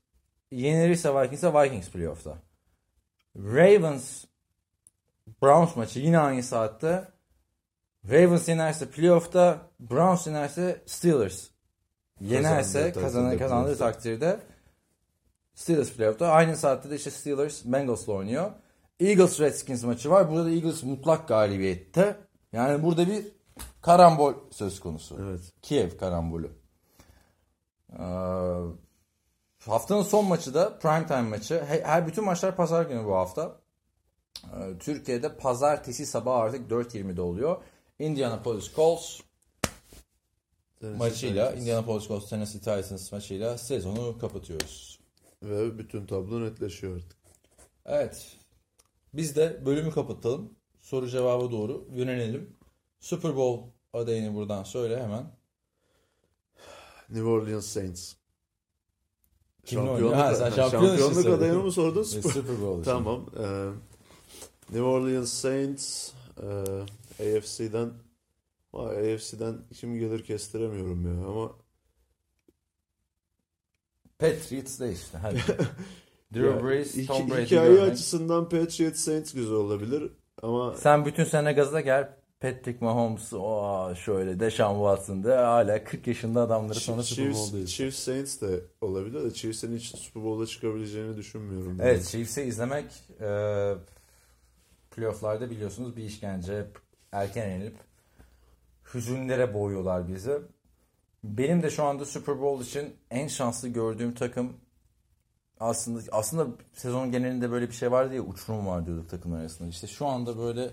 [0.50, 2.38] yenilirse Vikings'e Vikings playoff'ta.
[3.36, 4.24] Ravens
[5.42, 7.08] Browns maçı yine aynı saatte.
[8.10, 11.48] Ravens yenerse playoff'ta, Browns yenerse Steelers.
[12.20, 14.40] Yenerse kazanır kazandığı takdirde
[15.54, 16.28] Steelers playoff'ta.
[16.28, 18.50] Aynı saatte de işte Steelers Bengals'la oynuyor.
[19.00, 20.30] Eagles Redskins maçı var.
[20.30, 22.16] Burada da Eagles mutlak galibiyette.
[22.52, 23.26] Yani burada bir
[23.82, 25.16] karambol söz konusu.
[25.22, 25.40] Evet.
[25.62, 26.50] Kiev karambolü.
[27.92, 28.02] Ee,
[29.66, 31.64] haftanın son maçı da primetime maçı.
[31.64, 33.60] He- Her bütün maçlar pazar günü bu hafta.
[34.44, 37.56] Ee, Türkiye'de pazartesi sabah artık 4.20'de oluyor.
[37.98, 39.20] Indianapolis Colts
[40.80, 41.62] Tennessee maçıyla, Titans.
[41.62, 45.00] Indianapolis Colts Tennessee Titans maçıyla sezonu kapatıyoruz.
[45.42, 47.18] Ve bütün tablo netleşiyor artık.
[47.86, 48.36] Evet.
[49.14, 50.54] Biz de bölümü kapatalım.
[50.80, 52.56] Soru cevaba doğru yönelelim.
[53.00, 55.38] Super Bowl adayını buradan söyle hemen.
[57.08, 58.14] New Orleans Saints.
[59.64, 60.12] Kimle oynuyor?
[60.14, 61.30] Ha, sen şampiyonluk söyledin.
[61.32, 62.02] adayını mı sordun?
[62.02, 62.82] Super- Super Bowl.
[62.84, 63.26] Tamam.
[63.38, 63.68] Ee,
[64.70, 66.12] New Orleans Saints
[67.18, 67.92] e, AFC'den
[68.72, 71.52] Vay, AFC'den kim gelir kestiremiyorum ya ama
[74.18, 75.18] Patriots de işte.
[75.18, 75.42] Hadi.
[76.34, 77.92] Drew Brees, iki- Tom Brady hikaye görmek.
[77.92, 80.12] açısından Patriots Saints güzel olabilir
[80.42, 82.18] ama Sen bütün sene gaza gel.
[82.40, 87.70] Patrick Mahomes o şöyle Deshaun Watson de hala 40 yaşında adamları sonra Super Bowl'dayız.
[87.72, 91.78] Chiefs Saints de olabilir de Chiefs'in hiç Super Bowl'a çıkabileceğini düşünmüyorum.
[91.82, 92.84] Evet Chiefs'i izlemek
[93.20, 93.74] e,
[94.90, 96.66] playofflarda biliyorsunuz bir işkence.
[97.12, 97.76] Erken yenilip
[98.94, 100.32] hüzünlere boğuyorlar bizi.
[101.24, 104.52] Benim de şu anda Super Bowl için en şanslı gördüğüm takım
[105.60, 109.68] aslında aslında sezon genelinde böyle bir şey vardı ya uçurum var diyorduk takımlar arasında.
[109.68, 110.70] İşte şu anda böyle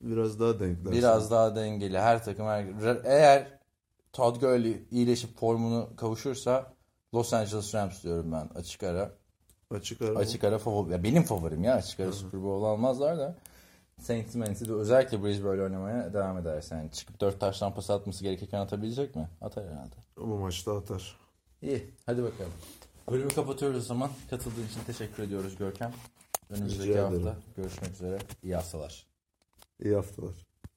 [0.00, 0.92] Biraz daha denkler.
[0.92, 2.66] biraz daha dengeli her takım her,
[3.04, 3.58] eğer
[4.12, 6.72] Todd Gurley iyileşip formunu kavuşursa
[7.14, 9.12] Los Angeles Rams diyorum ben açık ara.
[9.74, 10.18] Açık ara.
[10.18, 10.92] Açık ara favori.
[10.92, 13.34] Ya benim favorim ya açık ara Super Bowl almazlar da.
[14.00, 16.74] Saints Mants'i de özellikle Breeze böyle oynamaya devam ederse.
[16.74, 19.28] Yani çıkıp 4 taştan pas atması gerekirken atabilecek mi?
[19.40, 19.94] Atar herhalde.
[20.16, 21.16] Bu maçta atar.
[21.62, 21.90] İyi.
[22.06, 22.52] Hadi bakalım.
[23.10, 24.10] Bölümü kapatıyoruz o zaman.
[24.30, 25.92] Katıldığın için teşekkür ediyoruz Görkem.
[26.50, 27.34] Önümüzdeki Rica hafta ederim.
[27.56, 28.18] görüşmek üzere.
[28.42, 29.06] İyi haftalar.
[29.84, 30.49] İyi haftalar.